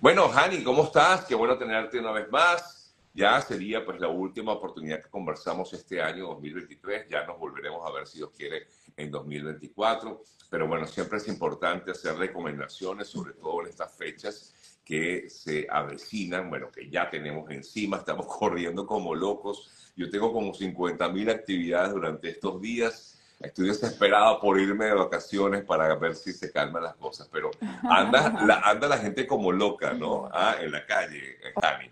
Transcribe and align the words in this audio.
Bueno, 0.00 0.30
Hani, 0.32 0.64
¿cómo 0.64 0.84
estás? 0.84 1.26
Qué 1.26 1.34
bueno 1.34 1.58
tenerte 1.58 1.98
una 1.98 2.10
vez 2.10 2.26
más. 2.30 2.94
Ya 3.12 3.38
sería 3.42 3.84
pues 3.84 4.00
la 4.00 4.08
última 4.08 4.52
oportunidad 4.52 5.02
que 5.02 5.10
conversamos 5.10 5.74
este 5.74 6.00
año 6.00 6.28
2023. 6.28 7.06
Ya 7.10 7.26
nos 7.26 7.38
volveremos 7.38 7.86
a 7.86 7.92
ver 7.92 8.06
si 8.06 8.16
Dios 8.16 8.30
quiere 8.34 8.66
en 8.96 9.10
2024. 9.10 10.22
Pero 10.48 10.66
bueno, 10.66 10.86
siempre 10.86 11.18
es 11.18 11.28
importante 11.28 11.90
hacer 11.90 12.16
recomendaciones, 12.16 13.08
sobre 13.08 13.34
todo 13.34 13.60
en 13.60 13.68
estas 13.68 13.94
fechas 13.94 14.54
que 14.86 15.28
se 15.28 15.66
avecinan, 15.70 16.48
bueno, 16.48 16.70
que 16.72 16.88
ya 16.88 17.10
tenemos 17.10 17.50
encima, 17.50 17.98
estamos 17.98 18.26
corriendo 18.38 18.86
como 18.86 19.14
locos. 19.14 19.92
Yo 19.96 20.08
tengo 20.08 20.32
como 20.32 20.54
50 20.54 21.10
mil 21.10 21.28
actividades 21.28 21.92
durante 21.92 22.30
estos 22.30 22.58
días 22.58 23.19
estoy 23.40 23.68
desesperado 23.68 24.40
por 24.40 24.60
irme 24.60 24.86
de 24.86 24.94
vacaciones 24.94 25.64
para 25.64 25.94
ver 25.96 26.14
si 26.14 26.32
se 26.32 26.52
calman 26.52 26.82
las 26.82 26.94
cosas, 26.96 27.28
pero 27.32 27.50
anda 27.82 28.44
la, 28.44 28.60
anda 28.60 28.88
la 28.88 28.98
gente 28.98 29.26
como 29.26 29.50
loca, 29.52 29.92
¿no? 29.94 30.28
Ah, 30.32 30.56
en 30.60 30.72
la 30.72 30.86
calle, 30.86 31.38
Tani. 31.60 31.90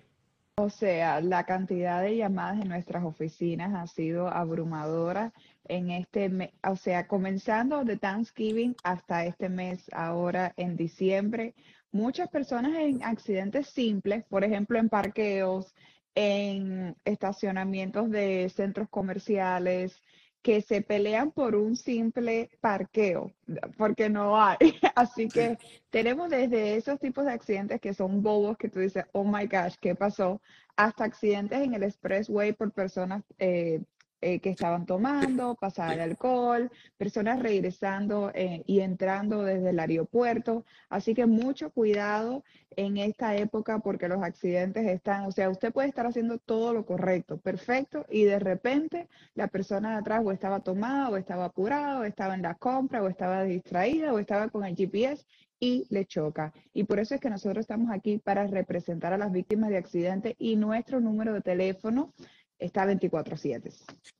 O 0.61 0.71
sea, 0.71 1.21
la 1.21 1.45
cantidad 1.45 2.02
de 2.02 2.16
llamadas 2.16 2.61
en 2.61 2.69
nuestras 2.69 3.05
oficinas 3.05 3.74
ha 3.74 3.87
sido 3.87 4.29
abrumadora 4.29 5.33
en 5.69 5.91
este 5.91 6.29
mes, 6.29 6.51
o 6.66 6.74
sea, 6.74 7.07
comenzando 7.07 7.85
de 7.85 7.96
Thanksgiving 7.96 8.74
hasta 8.83 9.24
este 9.24 9.49
mes, 9.49 9.88
ahora 9.93 10.55
en 10.57 10.77
diciembre. 10.77 11.55
Muchas 11.93 12.29
personas 12.29 12.74
en 12.74 13.05
accidentes 13.05 13.69
simples, 13.69 14.24
por 14.24 14.43
ejemplo, 14.43 14.79
en 14.79 14.88
parqueos, 14.88 15.74
en 16.16 16.96
estacionamientos 17.05 18.10
de 18.10 18.51
centros 18.55 18.88
comerciales, 18.88 20.02
que 20.48 20.62
se 20.62 20.80
pelean 20.80 21.30
por 21.30 21.55
un 21.55 21.77
simple 21.77 22.48
parqueo, 22.62 23.30
porque 23.77 24.09
no 24.09 24.41
hay. 24.41 24.57
Así 24.95 25.29
que 25.29 25.59
tenemos 25.91 26.30
desde 26.30 26.77
esos 26.77 26.98
tipos 26.98 27.27
de 27.27 27.33
accidentes 27.33 27.79
que 27.83 27.93
son 27.93 28.23
bobos, 28.23 28.57
que 28.57 28.71
tú 28.71 28.79
dices, 28.80 29.05
oh 29.12 29.24
my 29.24 29.47
gosh, 29.47 29.74
¿qué 29.79 29.95
pasó? 29.95 30.41
Hasta 30.74 31.05
accidentes 31.05 31.61
en 31.61 31.74
el 31.74 31.83
expressway 31.83 32.54
por 32.54 32.73
personas 32.73 33.24
eh, 33.38 33.82
eh, 34.21 34.41
que 34.41 34.51
estaban 34.51 34.85
tomando, 34.85 35.55
pasar 35.55 35.93
el 35.95 36.01
alcohol, 36.01 36.71
personas 36.97 37.41
regresando 37.41 38.33
eh, 38.35 38.65
y 38.66 38.80
entrando 38.80 39.45
desde 39.45 39.71
el 39.71 39.79
aeropuerto. 39.79 40.65
Así 40.88 41.15
que 41.15 41.27
mucho 41.27 41.71
cuidado 41.71 42.43
en 42.77 42.97
esta 42.97 43.37
época 43.37 43.79
porque 43.79 44.09
los 44.09 44.23
accidentes 44.23 44.87
están, 44.87 45.27
o 45.27 45.33
sea, 45.33 45.51
usted 45.51 45.73
puede 45.73 45.88
estar 45.88 46.07
haciendo 46.07 46.38
todo 46.38 46.73
lo 46.73 46.85
correcto, 46.85 47.38
perfecto, 47.38 48.07
y 48.09 48.25
de 48.25 48.38
repente 48.38 49.09
la 49.35 49.49
persona 49.49 49.93
de 49.93 49.97
atrás 49.99 50.23
o 50.25 50.32
estaba 50.32 50.60
tomada, 50.60 51.10
o 51.10 51.16
estaba 51.16 51.47
apurada, 51.47 52.01
o 52.01 52.05
estaba 52.05 52.35
en 52.35 52.43
la 52.43 52.55
compra, 52.55 53.03
o 53.03 53.09
estaba 53.09 53.45
distraída, 53.45 54.13
o 54.13 54.19
estaba 54.19 54.49
con 54.49 54.65
el 54.65 54.77
GPS 54.77 55.25
y 55.60 55.87
le 55.91 56.07
choca. 56.07 56.53
Y 56.73 56.85
por 56.85 56.99
eso 57.01 57.15
es 57.15 57.21
que 57.21 57.30
nosotros 57.30 57.63
estamos 57.63 57.91
aquí 57.91 58.19
para 58.19 58.47
representar 58.47 59.13
a 59.13 59.19
las 59.19 59.32
víctimas 59.32 59.71
de 59.71 59.79
accidentes 59.79 60.35
y 60.38 60.57
nuestro 60.57 61.01
número 61.01 61.32
de 61.32 61.41
teléfono 61.41 62.13
está 62.59 62.84
24/7. 62.84 63.73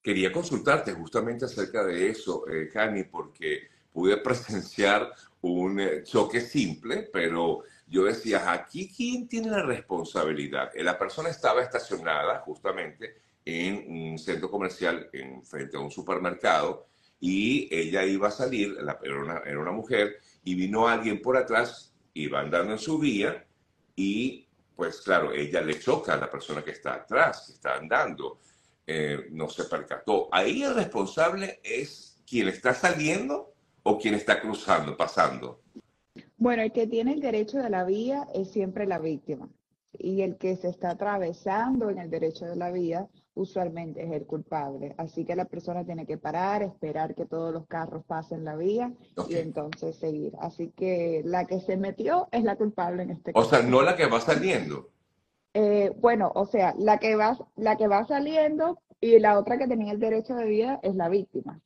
Quería 0.03 0.33
consultarte 0.33 0.93
justamente 0.93 1.45
acerca 1.45 1.85
de 1.85 2.11
eso, 2.11 2.45
eh, 2.49 2.71
porque 3.11 3.69
pude 3.93 4.17
presenciar 4.23 5.13
un 5.41 5.81
eh, 5.81 6.03
choque 6.05 6.41
simple, 6.41 7.09
pero 7.13 7.63
yo 7.87 8.05
decía, 8.05 8.53
aquí 8.53 8.93
quién 8.95 9.29
tiene 9.29 9.51
la 9.51 9.63
responsabilidad. 9.63 10.71
Eh, 10.75 10.83
la 10.83 10.99
persona 10.99 11.29
estaba 11.29 11.63
estacionada 11.63 12.41
justamente 12.41 13.17
en 13.45 13.85
un 13.89 14.19
centro 14.19 14.51
comercial 14.51 15.09
en, 15.13 15.43
frente 15.45 15.77
a 15.77 15.81
un 15.81 15.91
supermercado 15.91 16.87
y 17.21 17.69
ella 17.75 18.05
iba 18.05 18.29
a 18.29 18.31
salir, 18.31 18.77
era, 19.03 19.21
una, 19.21 19.39
era 19.39 19.59
una 19.59 19.73
mujer, 19.73 20.19
y 20.45 20.55
vino 20.55 20.87
alguien 20.87 21.21
por 21.21 21.37
atrás, 21.37 21.93
iba 22.15 22.41
andando 22.41 22.73
en 22.73 22.79
su 22.79 22.99
vía 22.99 23.45
y 23.97 24.48
pues 24.79 25.01
claro, 25.01 25.33
ella 25.33 25.61
le 25.61 25.77
choca 25.81 26.15
a 26.15 26.17
la 26.17 26.31
persona 26.31 26.63
que 26.63 26.71
está 26.71 26.95
atrás, 26.95 27.47
que 27.49 27.55
está 27.55 27.75
andando, 27.75 28.39
eh, 28.87 29.27
no 29.33 29.49
se 29.49 29.65
percató. 29.65 30.29
Ahí 30.31 30.63
el 30.63 30.77
responsable 30.77 31.59
es 31.65 32.23
quien 32.25 32.47
está 32.47 32.73
saliendo 32.73 33.55
o 33.83 33.99
quien 33.99 34.15
está 34.15 34.41
cruzando, 34.41 34.97
pasando. 34.97 35.63
Bueno, 36.37 36.63
el 36.63 36.71
que 36.71 36.87
tiene 36.87 37.15
el 37.15 37.21
derecho 37.21 37.59
de 37.59 37.71
la 37.71 37.83
vía 37.83 38.29
es 38.33 38.53
siempre 38.53 38.87
la 38.87 39.01
víctima 39.01 39.49
y 39.99 40.23
el 40.23 40.37
que 40.37 40.55
se 40.55 40.69
está 40.69 40.91
atravesando 40.91 41.91
en 41.91 41.99
el 41.99 42.09
derecho 42.09 42.45
de 42.45 42.55
la 42.55 42.71
vía 42.71 43.09
usualmente 43.39 44.03
es 44.03 44.13
el 44.13 44.27
culpable. 44.27 44.95
Así 44.99 45.25
que 45.25 45.37
la 45.37 45.45
persona 45.45 45.85
tiene 45.85 46.07
que 46.07 46.19
parar, 46.19 46.63
esperar 46.63 47.15
que 47.15 47.25
todos 47.25 47.53
los 47.53 47.67
carros 47.67 48.05
pasen 48.05 48.45
la 48.45 48.57
vía 48.57 48.93
y 49.29 49.37
entonces 49.37 49.97
seguir. 49.97 50.35
Así 50.41 50.73
que 50.77 51.23
la 51.25 51.47
que 51.47 51.61
se 51.61 51.77
metió 51.77 52.29
es 52.33 52.45
la 52.45 52.57
culpable 52.57 53.05
en 53.05 53.11
este 53.11 53.33
caso. 53.33 53.47
O 53.47 53.49
sea, 53.49 53.63
no 53.63 53.83
la 53.83 53.97
que 53.97 54.07
va 54.07 54.21
saliendo. 54.21 54.91
Eh, 55.55 55.93
bueno, 55.97 56.33
o 56.35 56.47
sea, 56.47 56.75
la 56.79 56.99
que 56.99 57.17
va, 57.17 57.39
la 57.57 57.77
que 57.77 57.89
va 57.89 58.05
saliendo 58.07 58.81
y 59.01 59.19
la 59.19 59.39
otra 59.39 59.57
que 59.57 59.69
tenía 59.69 59.93
el 59.93 60.01
derecho 60.01 60.35
de 60.35 60.45
vida 60.45 60.81
es 60.83 60.95
la 60.95 61.09
víctima. 61.09 61.61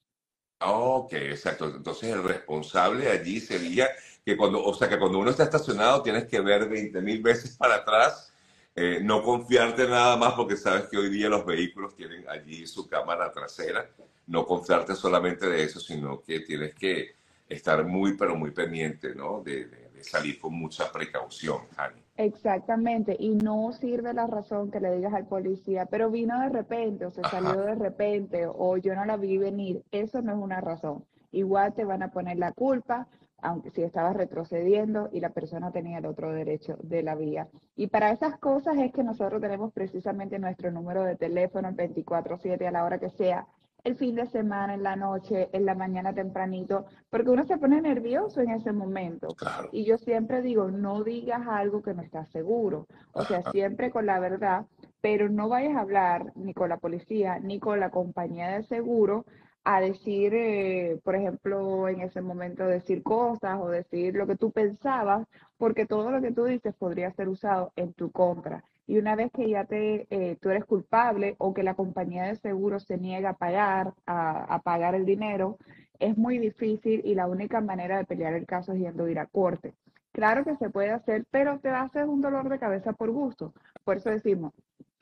Ok, 0.65 1.15
exacto. 1.15 1.66
Entonces 1.75 2.11
el 2.11 2.22
responsable 2.22 3.11
allí 3.11 3.41
sería 3.41 3.88
que 4.25 4.37
cuando, 4.37 4.65
o 4.65 4.75
sea, 4.75 4.88
que 4.88 4.99
cuando 4.99 5.19
uno 5.19 5.31
está 5.31 5.44
estacionado 5.44 6.03
tienes 6.03 6.27
que 6.27 6.41
ver 6.41 6.69
20 6.69 7.00
mil 7.00 7.22
veces 7.22 7.56
para 7.56 7.77
atrás 7.77 8.31
eh, 8.75 9.00
no 9.03 9.22
confiarte 9.22 9.87
nada 9.87 10.16
más 10.16 10.33
porque 10.33 10.56
sabes 10.56 10.84
que 10.88 10.97
hoy 10.97 11.10
día 11.10 11.28
los 11.28 11.44
vehículos 11.44 11.94
tienen 11.94 12.25
allí 12.28 12.66
su 12.66 12.88
cámara 12.88 13.31
trasera. 13.31 13.88
No 14.27 14.47
confiarte 14.47 14.94
solamente 14.94 15.49
de 15.49 15.65
eso, 15.65 15.78
sino 15.78 16.22
que 16.22 16.41
tienes 16.41 16.75
que 16.75 17.16
estar 17.49 17.84
muy, 17.84 18.16
pero 18.16 18.34
muy 18.34 18.50
pendiente, 18.50 19.15
¿no? 19.15 19.43
De, 19.43 19.82
salir 20.03 20.41
con 20.41 20.53
mucha 20.55 20.91
precaución, 20.91 21.61
Hani. 21.77 22.03
Exactamente, 22.16 23.16
y 23.16 23.37
no 23.37 23.72
sirve 23.72 24.12
la 24.12 24.27
razón 24.27 24.69
que 24.72 24.81
le 24.81 24.97
digas 24.97 25.15
al 25.15 25.28
policía, 25.28 25.87
pero 25.87 26.11
vino 26.11 26.41
de 26.41 26.49
repente, 26.49 27.06
o 27.06 27.12
se 27.12 27.22
salió 27.22 27.61
de 27.61 27.77
repente, 27.77 28.49
o 28.49 28.77
yo 28.78 28.97
no 28.97 29.05
la 29.05 29.16
vi 29.16 29.38
venir. 29.38 29.84
Eso 29.93 30.21
no 30.21 30.32
es 30.32 30.38
una 30.38 30.61
razón. 30.61 31.05
Igual 31.31 31.72
te 31.75 31.84
van 31.84 32.03
a 32.03 32.11
poner 32.11 32.37
la 32.37 32.50
culpa, 32.50 33.06
aunque 33.43 33.71
si 33.71 33.83
estabas 33.83 34.17
retrocediendo 34.17 35.11
y 35.13 35.21
la 35.21 35.31
persona 35.31 35.71
tenía 35.73 35.99
el 35.99 36.07
otro 36.07 36.33
derecho 36.33 36.79
de 36.83 37.03
la 37.03 37.15
vía. 37.15 37.49
Y 37.77 37.89
para 37.89 38.11
esas 38.13 38.39
cosas 38.39 38.79
es 38.79 38.93
que 38.93 39.03
nosotros 39.03 39.41
tenemos 39.41 39.73
precisamente 39.73 40.39
nuestro 40.39 40.71
número 40.71 41.03
de 41.03 41.17
teléfono 41.17 41.73
24/7 41.73 42.67
a 42.67 42.71
la 42.71 42.85
hora 42.85 42.99
que 42.99 43.11
sea, 43.11 43.47
el 43.85 43.97
fin 43.97 44.15
de 44.15 44.27
semana, 44.27 44.75
en 44.75 44.85
la 44.85 44.95
noche, 44.95 45.49
en 45.53 45.67
la 45.67 45.75
mañana 45.75 46.15
tempranito, 46.15 46.87
porque 47.11 47.31
uno 47.31 47.45
se 47.45 47.59
pone 47.59 47.81
nervioso 47.81 48.41
en 48.41 48.51
ese 48.51 48.73
momento. 48.73 49.29
Y 49.73 49.85
yo 49.85 49.99
siempre 49.99 50.41
digo, 50.41 50.71
no 50.71 51.03
digas 51.03 51.47
algo 51.49 51.83
que 51.83 51.93
no 51.93 52.03
estás 52.03 52.31
seguro, 52.31 52.87
o 53.13 53.25
sea, 53.25 53.43
siempre 53.51 53.91
con 53.91 54.07
la 54.07 54.21
verdad, 54.21 54.67
pero 55.01 55.29
no 55.29 55.49
vayas 55.49 55.77
a 55.77 55.81
hablar 55.81 56.33
ni 56.37 56.55
con 56.55 56.69
la 56.69 56.77
policía 56.77 57.41
ni 57.41 57.59
con 57.59 57.81
la 57.81 57.91
compañía 57.91 58.51
de 58.51 58.63
seguro 58.63 59.25
a 59.65 59.81
decir, 59.81 60.34
eh, 60.34 61.00
por 61.05 61.15
ejemplo, 61.15 61.89
en 61.89 62.00
ese 62.00 62.21
momento 62.21 62.67
decir 62.67 63.03
cosas 63.03 63.61
o 63.61 63.69
decir 63.69 64.15
lo 64.15 64.27
que 64.27 64.37
tú 64.37 64.50
pensabas, 64.50 65.27
porque 65.56 65.87
todo 65.87 66.11
lo 66.11 66.21
que 66.21 66.33
tú 66.33 66.45
dices 66.45 66.75
podría 66.75 67.12
ser 67.12 67.28
usado 67.28 67.73
en 67.77 67.93
tu 67.95 68.11
compra. 68.11 68.65
Y 68.87 68.99
una 68.99 69.15
vez 69.15 69.31
que 69.33 69.49
ya 69.49 69.65
te, 69.65 70.06
eh, 70.11 70.37
tú 70.41 70.50
eres 70.50 70.65
culpable 70.65 71.37
o 71.39 71.55
que 71.55 71.62
la 71.62 71.75
compañía 71.75 72.25
de 72.25 72.37
seguro 72.37 72.81
se 72.81 72.99
niega 72.99 73.31
a 73.31 73.37
pagar, 73.37 73.95
a, 74.06 74.61
pagar 74.65 74.95
el 74.95 75.06
dinero, 75.06 75.59
es 76.00 76.17
muy 76.19 76.39
difícil 76.39 77.00
y 77.05 77.15
la 77.15 77.29
única 77.29 77.61
manera 77.61 77.99
de 77.99 78.05
pelear 78.05 78.34
el 78.34 78.47
caso 78.47 78.73
es 78.73 78.81
yendo 78.81 79.05
a 79.05 79.11
ir 79.11 79.19
a 79.21 79.27
corte. 79.27 79.75
Claro 80.11 80.44
que 80.44 80.56
se 80.56 80.69
puede 80.69 80.91
hacer, 80.91 81.25
pero 81.31 81.59
te 81.61 81.71
va 81.71 81.81
a 81.81 81.84
hacer 81.84 82.06
un 82.06 82.21
dolor 82.21 82.49
de 82.49 82.59
cabeza 82.59 82.93
por 82.93 83.11
gusto. 83.11 83.55
Por 83.84 83.97
eso 83.99 84.11
decimos, 84.11 84.53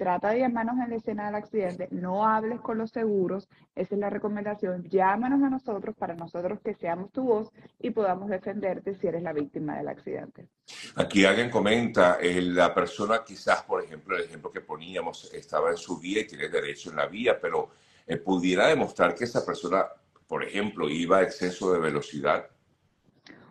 trata 0.01 0.31
de 0.31 0.39
llamarnos 0.39 0.79
en 0.83 0.89
la 0.89 0.97
escena 0.97 1.27
del 1.27 1.35
accidente, 1.35 1.87
no 1.91 2.27
hables 2.27 2.59
con 2.63 2.79
los 2.79 2.91
seguros, 2.91 3.51
esa 3.75 3.95
es 3.95 4.01
la 4.01 4.09
recomendación, 4.09 4.83
llámanos 4.89 5.43
a 5.43 5.51
nosotros 5.51 5.95
para 5.95 6.15
nosotros 6.15 6.59
que 6.65 6.73
seamos 6.73 7.13
tu 7.13 7.23
voz 7.25 7.51
y 7.79 7.91
podamos 7.91 8.31
defenderte 8.31 8.95
si 8.95 9.09
eres 9.09 9.23
la 9.23 9.35
víctima 9.35 9.77
del 9.77 9.89
accidente. 9.89 10.49
Aquí 10.97 11.27
alguien 11.27 11.51
comenta, 11.51 12.17
eh, 12.19 12.41
la 12.41 12.73
persona 12.75 13.23
quizás, 13.23 13.63
por 13.65 13.85
ejemplo, 13.85 14.17
el 14.17 14.25
ejemplo 14.25 14.51
que 14.51 14.63
poníamos, 14.63 15.35
estaba 15.35 15.69
en 15.71 15.77
su 15.77 16.01
vía 16.01 16.23
y 16.23 16.27
tiene 16.27 16.49
derecho 16.49 16.89
en 16.89 16.97
la 16.97 17.05
vía, 17.05 17.39
pero 17.39 17.69
eh, 18.07 18.17
pudiera 18.17 18.69
demostrar 18.69 19.15
que 19.15 19.25
esa 19.25 19.45
persona, 19.45 19.85
por 20.27 20.43
ejemplo, 20.43 20.89
iba 20.89 21.19
a 21.19 21.23
exceso 21.25 21.75
de 21.75 21.79
velocidad. 21.79 22.47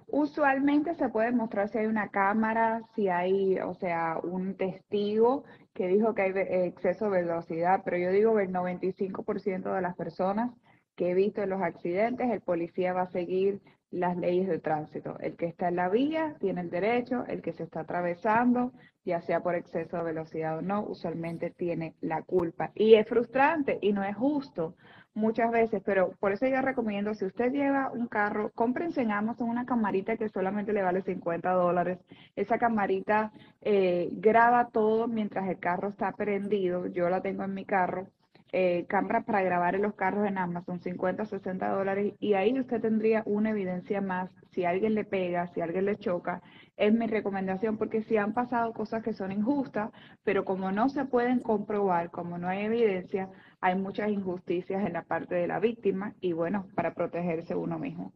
Usualmente 0.08 0.96
se 0.96 1.10
puede 1.10 1.32
mostrar 1.32 1.70
si 1.70 1.78
hay 1.78 1.86
una 1.86 2.10
cámara, 2.10 2.82
si 2.96 3.08
hay, 3.10 3.60
o 3.60 3.76
sea, 3.76 4.20
un 4.24 4.56
testigo 4.56 5.44
que 5.80 5.88
dijo 5.88 6.14
que 6.14 6.24
hay 6.24 6.34
exceso 6.68 7.06
de 7.06 7.22
velocidad, 7.22 7.84
pero 7.86 7.98
yo 7.98 8.12
digo 8.12 8.36
que 8.36 8.44
el 8.44 8.52
95% 8.52 9.74
de 9.74 9.82
las 9.82 9.96
personas 9.96 10.52
que 10.98 11.12
he 11.12 11.14
visto 11.14 11.42
en 11.42 11.52
los 11.52 11.62
accidentes, 11.62 12.30
el 12.30 12.42
policía 12.42 12.92
va 12.92 13.04
a 13.04 13.12
seguir 13.12 13.62
las 13.92 14.18
leyes 14.18 14.48
de 14.48 14.60
tránsito. 14.60 15.18
El 15.20 15.36
que 15.36 15.48
está 15.48 15.70
en 15.70 15.78
la 15.78 15.90
vía 15.90 16.36
tiene 16.40 16.62
el 16.62 16.70
derecho, 16.70 17.26
el 17.28 17.42
que 17.42 17.54
se 17.54 17.64
está 17.64 17.82
atravesando, 17.82 18.72
ya 19.04 19.22
sea 19.22 19.42
por 19.42 19.56
exceso 19.56 19.98
de 19.98 20.04
velocidad 20.04 20.58
o 20.60 20.62
no, 20.62 20.84
usualmente 20.84 21.50
tiene 21.52 21.96
la 22.02 22.22
culpa. 22.22 22.72
Y 22.76 22.96
es 22.96 23.08
frustrante 23.08 23.80
y 23.82 23.94
no 23.94 24.04
es 24.04 24.16
justo 24.16 24.76
muchas 25.16 25.52
veces, 25.52 25.82
pero 25.84 26.12
por 26.20 26.32
eso 26.32 26.48
yo 26.48 26.62
recomiendo, 26.62 27.14
si 27.14 27.26
usted 27.26 27.52
lleva 27.52 27.92
un 27.92 28.08
carro, 28.08 28.52
cómprense 28.54 29.02
en 29.02 29.12
Amazon 29.12 29.50
una 29.50 29.66
camarita 29.66 30.18
que 30.18 30.30
solamente 30.30 30.72
le 30.72 30.84
vale 30.84 31.02
50 31.02 31.52
dólares. 31.52 32.00
Esa 32.36 32.58
camarita 32.58 33.32
eh, 33.62 34.10
graba 34.14 34.70
todo 34.72 35.08
mientras 35.08 35.48
el 35.50 35.60
carro 35.60 35.90
está 35.90 36.12
prendido. 36.14 36.88
Yo 36.88 37.10
la 37.10 37.22
tengo 37.22 37.44
en 37.44 37.54
mi 37.54 37.66
carro 37.66 38.08
eh, 38.52 38.86
cámaras 38.88 39.26
para 39.26 39.42
grabar 39.42 39.76
en 39.76 39.84
los 39.84 39.94
carros 39.96 40.28
en 40.28 40.38
Amazon, 40.38 40.80
50, 40.80 41.26
60 41.26 41.70
dólares, 41.70 42.14
y 42.20 42.34
ahí 42.34 42.60
usted 42.60 42.82
tendría 42.82 43.24
una 43.26 43.52
evidencia 43.52 44.02
más. 44.02 44.32
Si 44.52 44.66
alguien 44.66 44.96
le 44.96 45.06
pega, 45.06 45.48
si 45.54 45.62
alguien 45.62 45.86
le 45.86 45.98
choca, 45.98 46.42
es 46.76 46.94
mi 46.94 47.08
recomendación, 47.08 47.78
porque 47.78 48.02
si 48.04 48.18
han 48.18 48.34
pasado 48.34 48.74
cosas 48.74 49.04
que 49.04 49.14
son 49.14 49.32
injustas, 49.32 49.92
pero 50.24 50.46
como 50.46 50.72
no 50.72 50.90
se 50.90 51.06
pueden 51.06 51.40
comprobar, 51.40 52.10
como 52.10 52.38
no 52.38 52.48
hay 52.48 52.66
evidencia, 52.66 53.30
hay 53.62 53.76
muchas 53.76 54.10
injusticias 54.10 54.86
en 54.86 54.94
la 54.94 55.04
parte 55.04 55.36
de 55.36 55.48
la 55.48 55.60
víctima 55.60 56.14
y 56.22 56.34
bueno, 56.34 56.68
para 56.76 56.94
protegerse 56.94 57.54
uno 57.54 57.78
mismo. 57.78 58.14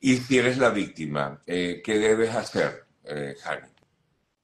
Y 0.00 0.16
si 0.16 0.38
eres 0.38 0.58
la 0.58 0.70
víctima, 0.70 1.40
eh, 1.46 1.80
¿qué 1.84 1.98
debes 1.98 2.34
hacer, 2.34 2.84
eh, 3.04 3.34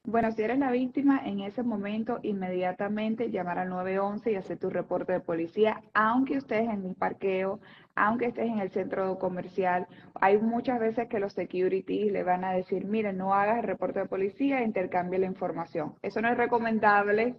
bueno, 0.04 0.32
si 0.32 0.42
eres 0.42 0.58
la 0.58 0.72
víctima, 0.72 1.20
en 1.24 1.40
ese 1.40 1.62
momento 1.62 2.18
inmediatamente 2.22 3.30
llamar 3.30 3.60
al 3.60 3.68
911 3.68 4.32
y 4.32 4.34
hacer 4.34 4.58
tu 4.58 4.68
reporte 4.68 5.12
de 5.12 5.20
policía, 5.20 5.80
aunque 5.94 6.34
estés 6.34 6.68
en 6.68 6.84
un 6.84 6.94
parqueo, 6.96 7.60
aunque 7.94 8.26
estés 8.26 8.46
en 8.46 8.58
el 8.58 8.70
centro 8.70 9.18
comercial. 9.18 9.86
Hay 10.20 10.38
muchas 10.38 10.80
veces 10.80 11.08
que 11.08 11.18
los 11.18 11.32
security 11.32 12.10
le 12.10 12.22
van 12.22 12.44
a 12.44 12.52
decir, 12.52 12.84
mire, 12.84 13.12
no 13.12 13.34
hagas 13.34 13.58
el 13.58 13.64
reporte 13.64 14.00
de 14.00 14.06
policía, 14.06 14.62
intercambie 14.62 15.18
la 15.18 15.26
información. 15.26 15.94
Eso 16.02 16.20
no 16.20 16.28
es 16.28 16.36
recomendable, 16.36 17.34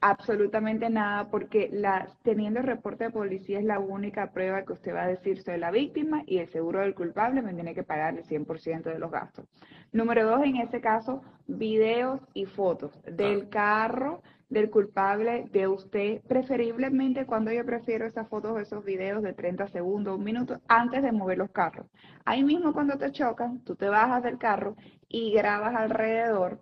absolutamente 0.00 0.90
nada, 0.90 1.28
porque 1.30 1.68
la, 1.72 2.08
teniendo 2.22 2.60
el 2.60 2.66
reporte 2.66 3.04
de 3.04 3.10
policía 3.10 3.58
es 3.58 3.64
la 3.64 3.78
única 3.78 4.32
prueba 4.32 4.64
que 4.64 4.72
usted 4.72 4.94
va 4.94 5.04
a 5.04 5.08
decir, 5.08 5.42
soy 5.42 5.58
la 5.58 5.70
víctima 5.70 6.22
y 6.26 6.38
el 6.38 6.48
seguro 6.48 6.80
del 6.80 6.94
culpable 6.94 7.42
me 7.42 7.54
tiene 7.54 7.74
que 7.74 7.82
pagar 7.82 8.16
el 8.16 8.24
100% 8.24 8.82
de 8.82 8.98
los 8.98 9.10
gastos. 9.10 9.46
Número 9.92 10.24
dos, 10.24 10.42
en 10.42 10.56
ese 10.56 10.80
caso, 10.80 11.22
videos 11.46 12.20
y 12.34 12.46
fotos 12.46 12.98
del 13.04 13.48
carro 13.48 14.22
del 14.52 14.70
culpable 14.70 15.48
de 15.50 15.66
usted, 15.66 16.20
preferiblemente 16.28 17.24
cuando 17.24 17.50
yo 17.50 17.64
prefiero 17.64 18.06
esas 18.06 18.28
fotos 18.28 18.60
esos 18.60 18.84
videos 18.84 19.22
de 19.22 19.32
30 19.32 19.66
segundos, 19.68 20.18
un 20.18 20.24
minuto, 20.24 20.60
antes 20.68 21.02
de 21.02 21.10
mover 21.10 21.38
los 21.38 21.50
carros. 21.50 21.86
Ahí 22.26 22.44
mismo 22.44 22.74
cuando 22.74 22.98
te 22.98 23.10
chocan, 23.12 23.60
tú 23.64 23.76
te 23.76 23.88
bajas 23.88 24.22
del 24.22 24.36
carro 24.36 24.76
y 25.08 25.32
grabas 25.32 25.74
alrededor 25.74 26.60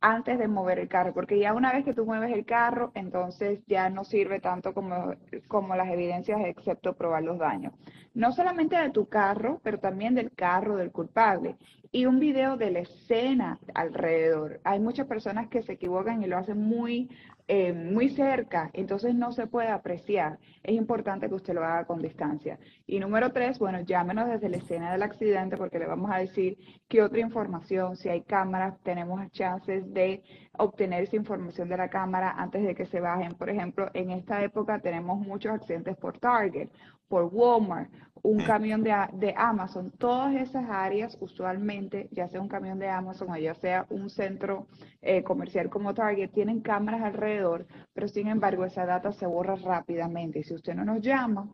antes 0.00 0.38
de 0.38 0.48
mover 0.48 0.78
el 0.78 0.88
carro, 0.88 1.12
porque 1.12 1.38
ya 1.38 1.54
una 1.54 1.72
vez 1.72 1.84
que 1.84 1.94
tú 1.94 2.04
mueves 2.04 2.32
el 2.32 2.44
carro, 2.44 2.92
entonces 2.94 3.60
ya 3.66 3.90
no 3.90 4.04
sirve 4.04 4.40
tanto 4.40 4.74
como, 4.74 5.14
como 5.48 5.74
las 5.74 5.88
evidencias, 5.88 6.40
excepto 6.44 6.94
probar 6.94 7.22
los 7.22 7.38
daños. 7.38 7.72
No 8.14 8.32
solamente 8.32 8.76
de 8.76 8.90
tu 8.90 9.08
carro, 9.08 9.60
pero 9.62 9.78
también 9.78 10.14
del 10.14 10.32
carro 10.32 10.76
del 10.76 10.92
culpable. 10.92 11.56
Y 11.90 12.06
un 12.06 12.20
video 12.20 12.56
de 12.56 12.70
la 12.70 12.80
escena 12.80 13.58
alrededor. 13.74 14.60
Hay 14.64 14.78
muchas 14.78 15.06
personas 15.06 15.48
que 15.48 15.62
se 15.62 15.72
equivocan 15.72 16.22
y 16.22 16.26
lo 16.26 16.36
hacen 16.36 16.60
muy 16.60 17.08
eh, 17.50 17.72
muy 17.72 18.10
cerca, 18.10 18.68
entonces 18.74 19.14
no 19.14 19.32
se 19.32 19.46
puede 19.46 19.68
apreciar. 19.68 20.38
Es 20.62 20.74
importante 20.74 21.28
que 21.28 21.34
usted 21.34 21.54
lo 21.54 21.64
haga 21.64 21.86
con 21.86 22.02
distancia. 22.02 22.58
Y 22.86 23.00
número 23.00 23.32
tres, 23.32 23.58
bueno, 23.58 23.80
llámenos 23.80 24.28
desde 24.28 24.50
la 24.50 24.58
escena 24.58 24.92
del 24.92 25.02
accidente 25.02 25.56
porque 25.56 25.78
le 25.78 25.86
vamos 25.86 26.10
a 26.12 26.18
decir 26.18 26.58
qué 26.88 27.02
otra 27.02 27.20
información, 27.20 27.96
si 27.96 28.10
hay 28.10 28.22
cámaras, 28.22 28.78
tenemos 28.82 29.30
chances 29.32 29.90
de 29.94 30.22
obtener 30.58 31.04
esa 31.04 31.16
información 31.16 31.70
de 31.70 31.78
la 31.78 31.88
cámara 31.88 32.34
antes 32.36 32.62
de 32.62 32.74
que 32.74 32.84
se 32.84 33.00
bajen. 33.00 33.32
Por 33.32 33.48
ejemplo, 33.48 33.90
en 33.94 34.10
esta 34.10 34.42
época 34.44 34.80
tenemos 34.80 35.18
muchos 35.18 35.52
accidentes 35.52 35.96
por 35.96 36.18
Target, 36.18 36.68
por 37.08 37.24
Walmart, 37.32 37.90
un 38.22 38.42
camión 38.42 38.82
de, 38.82 38.94
de, 39.14 39.34
Amazon, 39.36 39.92
todas 39.92 40.34
esas 40.34 40.68
áreas 40.68 41.16
usualmente, 41.20 42.08
ya 42.10 42.28
sea 42.28 42.40
un 42.40 42.48
camión 42.48 42.78
de 42.78 42.88
Amazon 42.88 43.30
o 43.30 43.36
ya 43.36 43.54
sea 43.54 43.86
un 43.90 44.10
centro 44.10 44.66
eh, 45.00 45.22
comercial 45.22 45.70
como 45.70 45.94
Target, 45.94 46.30
tienen 46.30 46.60
cámaras 46.60 47.02
alrededor, 47.02 47.66
pero 47.94 48.08
sin 48.08 48.28
embargo 48.28 48.64
esa 48.64 48.86
data 48.86 49.12
se 49.12 49.26
borra 49.26 49.56
rápidamente 49.56 50.40
y 50.40 50.44
si 50.44 50.54
usted 50.54 50.74
no 50.74 50.84
nos 50.84 51.00
llama, 51.00 51.48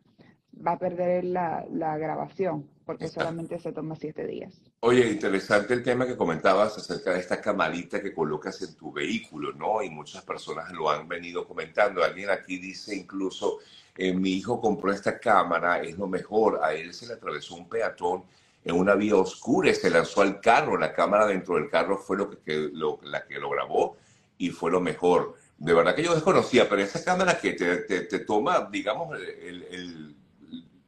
va 0.65 0.73
a 0.73 0.79
perder 0.79 1.25
la, 1.25 1.65
la 1.71 1.97
grabación 1.97 2.69
porque 2.85 3.07
solamente 3.07 3.59
se 3.59 3.71
toma 3.71 3.95
siete 3.95 4.27
días. 4.27 4.61
Oye, 4.81 5.09
interesante 5.09 5.73
el 5.73 5.81
tema 5.81 6.05
que 6.05 6.15
comentabas 6.15 6.77
acerca 6.77 7.13
de 7.13 7.19
esta 7.19 7.41
camarita 7.41 8.01
que 8.01 8.13
colocas 8.13 8.61
en 8.61 8.75
tu 8.75 8.91
vehículo, 8.91 9.53
¿no? 9.53 9.81
Y 9.81 9.89
muchas 9.89 10.23
personas 10.23 10.71
lo 10.71 10.89
han 10.89 11.07
venido 11.07 11.47
comentando. 11.47 12.03
Alguien 12.03 12.29
aquí 12.29 12.59
dice 12.59 12.95
incluso 12.95 13.57
eh, 13.97 14.13
mi 14.13 14.31
hijo 14.31 14.59
compró 14.59 14.91
esta 14.91 15.19
cámara, 15.19 15.81
es 15.81 15.97
lo 15.97 16.07
mejor, 16.07 16.59
a 16.63 16.73
él 16.73 16.93
se 16.93 17.07
le 17.07 17.13
atravesó 17.13 17.55
un 17.55 17.69
peatón 17.69 18.23
en 18.63 18.75
una 18.75 18.95
vía 18.95 19.15
oscura 19.15 19.69
y 19.69 19.75
se 19.75 19.89
lanzó 19.89 20.21
al 20.21 20.41
carro, 20.41 20.77
la 20.77 20.93
cámara 20.93 21.27
dentro 21.27 21.55
del 21.55 21.69
carro 21.69 21.97
fue 21.97 22.17
lo 22.17 22.29
que, 22.29 22.69
la 23.03 23.25
que 23.25 23.39
lo 23.39 23.49
grabó 23.49 23.97
y 24.37 24.49
fue 24.49 24.71
lo 24.71 24.81
mejor. 24.81 25.35
De 25.57 25.73
verdad 25.73 25.95
que 25.95 26.03
yo 26.03 26.13
desconocía, 26.13 26.67
pero 26.67 26.81
esa 26.81 27.03
cámara 27.03 27.39
que 27.39 27.53
te, 27.53 27.77
te, 27.77 28.19
toma, 28.19 28.67
digamos, 28.69 29.17
el, 29.17 30.15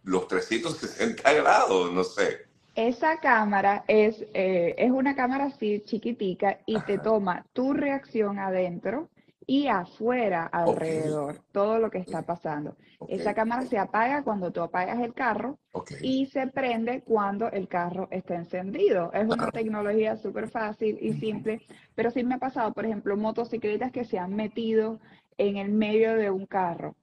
los 0.03 0.27
360 0.27 1.33
grados, 1.33 1.93
no 1.93 2.03
sé. 2.03 2.47
Esa 2.75 3.19
cámara 3.19 3.83
es, 3.87 4.25
eh, 4.33 4.75
es 4.77 4.91
una 4.91 5.15
cámara 5.15 5.45
así 5.45 5.81
chiquitica 5.85 6.59
y 6.65 6.79
te 6.81 6.97
toma 6.97 7.45
tu 7.53 7.73
reacción 7.73 8.39
adentro 8.39 9.09
y 9.49 9.67
afuera 9.67 10.45
alrededor, 10.45 11.39
todo 11.53 11.79
lo 11.79 11.89
que 11.89 11.99
está 11.99 12.21
pasando. 12.21 12.75
Esa 13.07 13.33
cámara 13.33 13.61
se 13.63 13.77
apaga 13.77 14.23
cuando 14.23 14.51
tú 14.51 14.61
apagas 14.61 14.99
el 14.99 15.13
carro 15.13 15.57
y 16.01 16.25
se 16.25 16.47
prende 16.47 17.01
cuando 17.01 17.49
el 17.49 17.69
carro 17.69 18.09
está 18.11 18.35
encendido. 18.35 19.11
Es 19.13 19.25
una 19.25 19.49
tecnología 19.49 20.17
súper 20.17 20.49
fácil 20.49 20.97
y 20.99 21.13
simple, 21.13 21.61
pero 21.95 22.11
sí 22.11 22.23
me 22.23 22.35
ha 22.35 22.39
pasado, 22.39 22.73
por 22.73 22.85
ejemplo, 22.85 23.15
motocicletas 23.15 23.91
que 23.91 24.03
se 24.03 24.19
han 24.19 24.35
metido 24.35 24.99
en 25.37 25.55
el 25.55 25.69
medio 25.69 26.15
de 26.15 26.29
un 26.29 26.45
carro 26.45 26.95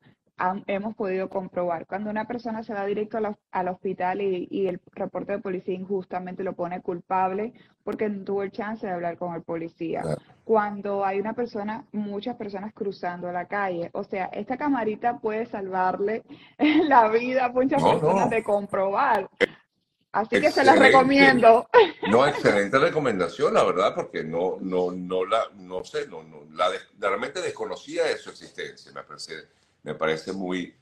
hemos 0.67 0.97
podido 0.97 1.29
comprobar. 1.29 1.87
Cuando 1.87 2.11
una 2.11 2.27
persona 2.27 2.63
se 2.63 2.75
va 2.75 2.85
directo 2.85 3.19
al 3.53 3.69
hospital 3.69 4.21
y, 4.21 4.67
el 4.67 4.81
reporte 4.93 5.33
de 5.33 5.39
policía 5.39 5.75
injustamente 5.75 6.43
lo 6.43 6.55
pone 6.55 6.81
culpable 6.81 7.53
porque 7.85 8.09
no 8.09 8.25
tuvo 8.25 8.43
el 8.43 8.51
chance 8.51 8.87
de 8.87 8.93
hablar 8.93 9.17
con 9.17 9.35
el 9.35 9.43
policía. 9.43 10.03
Cuando 10.45 11.05
hay 11.05 11.21
una 11.21 11.35
persona, 11.35 11.85
muchas 11.93 12.37
personas 12.37 12.73
cruzando 12.73 13.31
la 13.31 13.47
calle. 13.47 13.91
O 13.93 14.03
sea, 14.03 14.27
esta 14.27 14.57
camarita 14.57 15.19
puede 15.19 15.47
salvarle 15.47 16.23
la 16.89 17.09
vida 17.09 17.47
a 17.47 17.49
muchas 17.51 17.83
personas 17.83 18.31
de 18.31 18.43
comprobar. 18.43 19.29
Así 20.11 20.41
que 20.41 20.51
se 20.51 20.63
las 20.63 20.79
recomiendo. 20.79 21.69
No, 22.09 22.27
excelente 22.27 22.79
recomendación, 22.79 23.53
la 23.55 23.65
verdad, 23.65 23.95
porque 23.97 24.23
no, 24.23 24.59
no, 24.61 24.93
no 24.93 25.25
la, 25.25 25.49
no 25.55 25.83
sé, 25.83 26.07
no, 26.07 26.23
no, 26.23 26.45
la 26.53 26.67
realmente 27.01 27.41
desconocía 27.41 28.05
de 28.05 28.17
su 28.17 28.31
existencia. 28.31 28.93
Me 28.93 29.03
parece 29.03 29.35
me 29.85 29.95
parece 29.95 30.33
muy, 30.33 30.75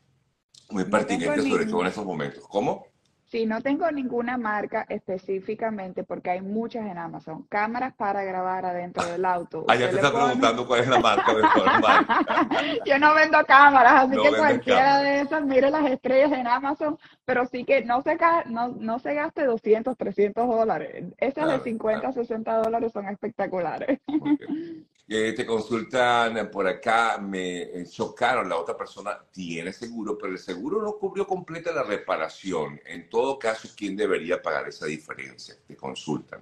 muy 0.71 0.85
pertinente, 0.85 1.43
sobre 1.43 1.67
todo 1.67 1.83
en 1.83 1.87
estos 1.89 2.07
momentos. 2.07 2.47
¿Cómo? 2.49 2.87
Sí, 3.33 3.47
no 3.47 3.63
tengo 3.63 3.91
ninguna 3.91 4.37
marca 4.37 4.85
específicamente 4.91 6.05
porque 6.05 6.29
hay 6.29 6.43
muchas 6.43 6.85
en 6.85 6.99
Amazon. 6.99 7.45
Cámaras 7.49 7.95
para 7.95 8.23
grabar 8.25 8.67
adentro 8.67 9.07
del 9.07 9.25
auto. 9.25 9.65
Ah, 9.69 9.75
ya 9.75 9.89
te 9.89 9.97
está 9.97 10.13
preguntando 10.13 10.67
cuál 10.69 10.81
es 10.81 10.89
la 10.89 11.01
marca 11.01 11.35
de 11.35 11.43
marca. 11.43 12.49
Yo 12.85 12.99
no 12.99 13.15
vendo 13.15 13.43
cámaras, 13.47 14.05
así 14.05 14.21
que 14.21 14.37
cualquiera 14.37 14.99
de 14.99 15.23
esas, 15.23 15.47
mire 15.47 15.71
las 15.71 15.91
estrellas 15.91 16.31
en 16.33 16.47
Amazon, 16.47 16.99
pero 17.25 17.47
sí 17.47 17.65
que 17.65 17.83
no 17.83 18.03
se, 18.03 18.19
no, 18.51 18.69
no 18.69 18.99
se 18.99 19.15
gaste 19.15 19.47
200, 19.47 19.97
300 19.97 20.47
dólares. 20.47 21.07
Esas 21.17 21.49
de 21.49 21.61
50, 21.61 22.13
60 22.13 22.59
dólares 22.59 22.93
son 22.93 23.09
espectaculares. 23.09 23.99
te 25.37 25.47
consultan 25.47 26.51
por 26.51 26.67
acá, 26.67 27.19
me 27.19 27.85
chocaron, 27.85 28.49
la 28.49 28.57
otra 28.57 28.77
persona 28.77 29.19
tiene 29.31 29.73
seguro, 29.73 30.17
pero 30.17 30.33
el 30.33 30.39
seguro 30.39 30.81
no 30.81 30.99
cubrió 30.99 31.27
completa 31.27 31.73
la 31.73 31.83
reparación. 31.83 32.81
En 32.87 33.09
todo 33.09 33.39
caso, 33.39 33.69
¿quién 33.77 33.97
debería 33.97 34.41
pagar 34.41 34.69
esa 34.69 34.87
diferencia? 34.87 35.55
Te 35.67 35.77
consultan. 35.77 36.41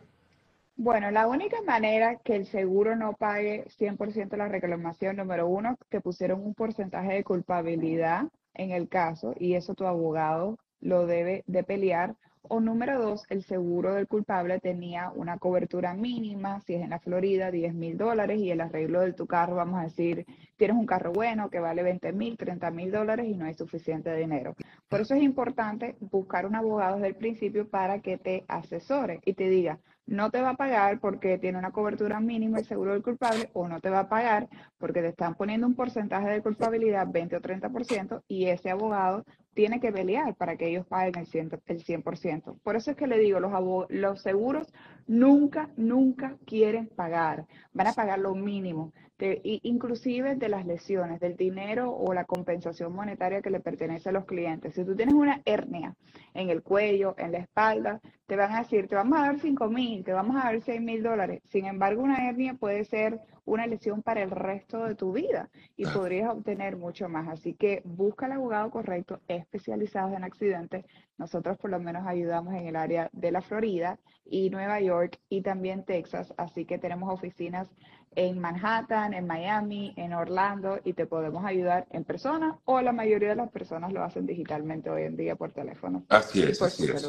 Bueno, 0.77 1.11
la 1.11 1.27
única 1.27 1.61
manera 1.62 2.17
que 2.17 2.37
el 2.37 2.47
seguro 2.47 2.97
no 2.97 3.12
pague 3.12 3.67
100% 3.79 4.37
la 4.37 4.49
reclamación, 4.49 5.17
número 5.17 5.47
uno, 5.47 5.77
que 5.91 6.00
pusieron 6.00 6.41
un 6.41 6.55
porcentaje 6.55 7.12
de 7.12 7.25
culpabilidad 7.25 8.29
en 8.55 8.71
el 8.71 8.89
caso 8.89 9.35
y 9.39 9.55
eso 9.55 9.75
tu 9.75 9.85
abogado 9.85 10.59
lo 10.81 11.07
debe 11.07 11.45
de 11.47 11.65
pelear 11.65 12.17
O 12.52 12.59
número 12.59 13.00
dos, 13.00 13.26
el 13.28 13.45
seguro 13.45 13.95
del 13.95 14.09
culpable 14.09 14.59
tenía 14.59 15.12
una 15.14 15.38
cobertura 15.38 15.95
mínima, 15.95 16.61
si 16.62 16.75
es 16.75 16.83
en 16.83 16.90
la 16.90 16.99
Florida, 16.99 17.52
10 17.52 17.75
mil 17.75 17.97
dólares 17.97 18.40
y 18.40 18.50
el 18.50 18.61
arreglo 18.61 19.02
de 19.02 19.12
tu 19.12 19.28
carro, 19.28 19.54
vamos 19.54 19.78
a 19.78 19.85
decir, 19.85 20.26
tienes 20.57 20.76
un 20.76 20.85
carro 20.85 21.12
bueno 21.12 21.49
que 21.49 21.61
vale 21.61 21.85
20 21.85 22.12
mil, 22.12 22.37
30 22.37 22.73
mil 22.73 22.90
dólares 22.90 23.26
y 23.28 23.37
no 23.37 23.45
hay 23.45 23.54
suficiente 23.54 24.12
dinero. 24.16 24.57
Por 24.90 25.02
eso 25.02 25.14
es 25.14 25.23
importante 25.23 25.94
buscar 26.00 26.47
un 26.47 26.56
abogado 26.56 26.97
desde 26.97 27.06
el 27.06 27.14
principio 27.14 27.68
para 27.70 28.00
que 28.00 28.18
te 28.18 28.44
asesore 28.49 29.20
y 29.25 29.35
te 29.35 29.49
diga, 29.49 29.78
no 30.04 30.32
te 30.32 30.40
va 30.40 30.50
a 30.50 30.56
pagar 30.56 30.99
porque 30.99 31.38
tiene 31.38 31.59
una 31.59 31.70
cobertura 31.70 32.18
mínima 32.18 32.59
el 32.59 32.64
seguro 32.64 32.94
del 32.94 33.02
culpable 33.04 33.50
o 33.52 33.68
no 33.68 33.80
te 33.80 33.88
va 33.88 34.00
a 34.00 34.09
pagar 34.09 34.49
porque 34.78 35.00
te 35.00 35.06
están 35.06 35.37
poniendo 35.37 35.68
un 35.68 35.76
porcentaje 35.76 36.28
de 36.30 36.42
culpabilidad, 36.42 37.06
20 37.09 37.37
o 37.37 37.40
30%, 37.40 38.25
y 38.26 38.47
ese 38.47 38.68
abogado 38.70 39.25
tiene 39.54 39.78
que 39.78 39.92
pelear 39.92 40.35
para 40.35 40.56
que 40.56 40.66
ellos 40.66 40.85
paguen 40.88 41.14
el 41.20 41.26
100%. 41.26 41.61
El 41.66 41.85
100%. 41.85 42.59
Por 42.61 42.75
eso 42.75 42.90
es 42.90 42.97
que 42.97 43.06
le 43.06 43.20
digo, 43.20 43.38
los, 43.38 43.52
los 43.90 44.23
seguros 44.23 44.73
nunca, 45.11 45.69
nunca 45.76 46.37
quieren 46.47 46.87
pagar. 46.87 47.45
Van 47.73 47.88
a 47.88 47.93
pagar 47.93 48.21
lo 48.21 48.37
mínimo, 48.37 48.93
inclusive 49.43 50.37
de 50.37 50.49
las 50.49 50.64
lesiones, 50.64 51.19
del 51.19 51.37
dinero 51.37 51.93
o 51.93 52.14
la 52.14 52.25
compensación 52.25 52.93
monetaria 52.95 53.43
que 53.43 53.50
le 53.50 53.59
pertenece 53.59 54.09
a 54.09 54.12
los 54.12 54.25
clientes. 54.25 54.73
Si 54.75 54.85
tú 54.85 54.95
tienes 54.95 55.14
una 55.14 55.43
hernia 55.45 55.97
en 56.33 56.49
el 56.49 56.62
cuello, 56.62 57.17
en 57.19 57.33
la 57.33 57.38
espalda, 57.38 58.00
te 58.26 58.37
van 58.37 58.52
a 58.52 58.61
decir, 58.61 58.87
te 58.87 58.95
vamos 58.95 59.19
a 59.19 59.23
dar 59.23 59.40
5 59.40 59.69
mil, 59.69 60.05
te 60.05 60.12
vamos 60.12 60.37
a 60.37 60.45
dar 60.45 60.62
6 60.62 60.81
mil 60.81 61.02
dólares. 61.02 61.43
Sin 61.45 61.67
embargo, 61.67 62.02
una 62.02 62.29
hernia 62.29 62.55
puede 62.55 62.85
ser 62.85 63.19
una 63.50 63.66
lesión 63.66 64.02
para 64.02 64.23
el 64.23 64.30
resto 64.30 64.85
de 64.85 64.95
tu 64.95 65.12
vida 65.12 65.50
y 65.76 65.85
podrías 65.85 66.30
obtener 66.30 66.76
mucho 66.76 67.09
más. 67.09 67.28
Así 67.28 67.54
que 67.54 67.83
busca 67.85 68.26
el 68.26 68.33
abogado 68.33 68.71
correcto, 68.71 69.21
especializado 69.26 70.14
en 70.14 70.23
accidentes. 70.23 70.85
Nosotros 71.19 71.59
por 71.59 71.71
lo 71.71 71.80
menos 71.80 72.07
ayudamos 72.07 72.54
en 72.54 72.69
el 72.69 72.76
área 72.76 73.11
de 73.12 73.33
la 73.33 73.42
Florida 73.42 73.99
y 74.25 74.50
Nueva 74.50 74.80
York 74.80 75.19
y 75.28 75.42
también 75.42 75.85
Texas. 75.85 76.33
Así 76.37 76.64
que 76.64 76.78
tenemos 76.78 77.12
oficinas 77.12 77.66
en 78.14 78.38
Manhattan, 78.38 79.14
en 79.14 79.26
Miami, 79.26 79.95
en 79.97 80.12
Orlando 80.12 80.78
y 80.85 80.92
te 80.92 81.07
podemos 81.07 81.45
ayudar 81.45 81.88
en 81.90 82.04
persona 82.04 82.57
o 82.64 82.80
la 82.80 82.92
mayoría 82.92 83.30
de 83.30 83.37
las 83.37 83.50
personas 83.50 83.92
lo 83.92 84.04
hacen 84.04 84.26
digitalmente 84.26 84.90
hoy 84.90 85.02
en 85.02 85.16
día 85.16 85.35
por 85.35 85.52
teléfono. 85.52 86.04
Así 86.09 86.42
es, 86.42 86.62
así 86.62 86.85
es. 86.85 87.04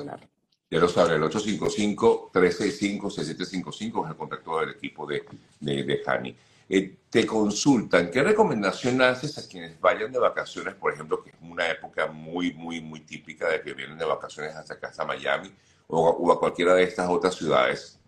Ya 0.72 0.80
lo 0.80 0.88
sabe, 0.88 1.16
el 1.16 1.24
855-365-6755 1.24 4.06
es 4.06 4.10
el 4.10 4.16
contacto 4.16 4.62
del 4.62 4.70
equipo 4.70 5.06
de, 5.06 5.25
de, 5.60 5.84
de 5.84 6.01
Hani. 6.06 6.34
Eh, 6.70 6.96
te 7.10 7.25
consultan, 7.25 8.10
¿qué 8.10 8.24
recomendación 8.24 9.01
haces 9.01 9.38
a 9.38 9.46
quienes 9.50 9.78
vayan 9.82 10.13
de 10.13 10.20
vacaciones, 10.20 10.75
por 10.75 10.94
ejemplo, 10.94 11.22
que 11.22 11.32
es 11.32 11.36
una 11.42 11.70
época 11.70 12.08
muy, 12.08 12.54
muy, 12.54 12.80
muy 12.80 13.01
típica 13.01 13.50
de 13.50 13.62
que 13.62 13.74
vienen 13.74 13.98
de 13.98 14.06
vacaciones 14.06 14.56
hasta 14.56 14.75
acá, 14.75 14.88
hasta 14.88 15.04
Miami 15.04 15.51
o, 15.88 16.32
a 16.32 16.40
cualquiera 16.40 16.74
de 16.74 16.84
estas 16.84 17.10
otras 17.10 17.36
ciudades, 17.36 18.00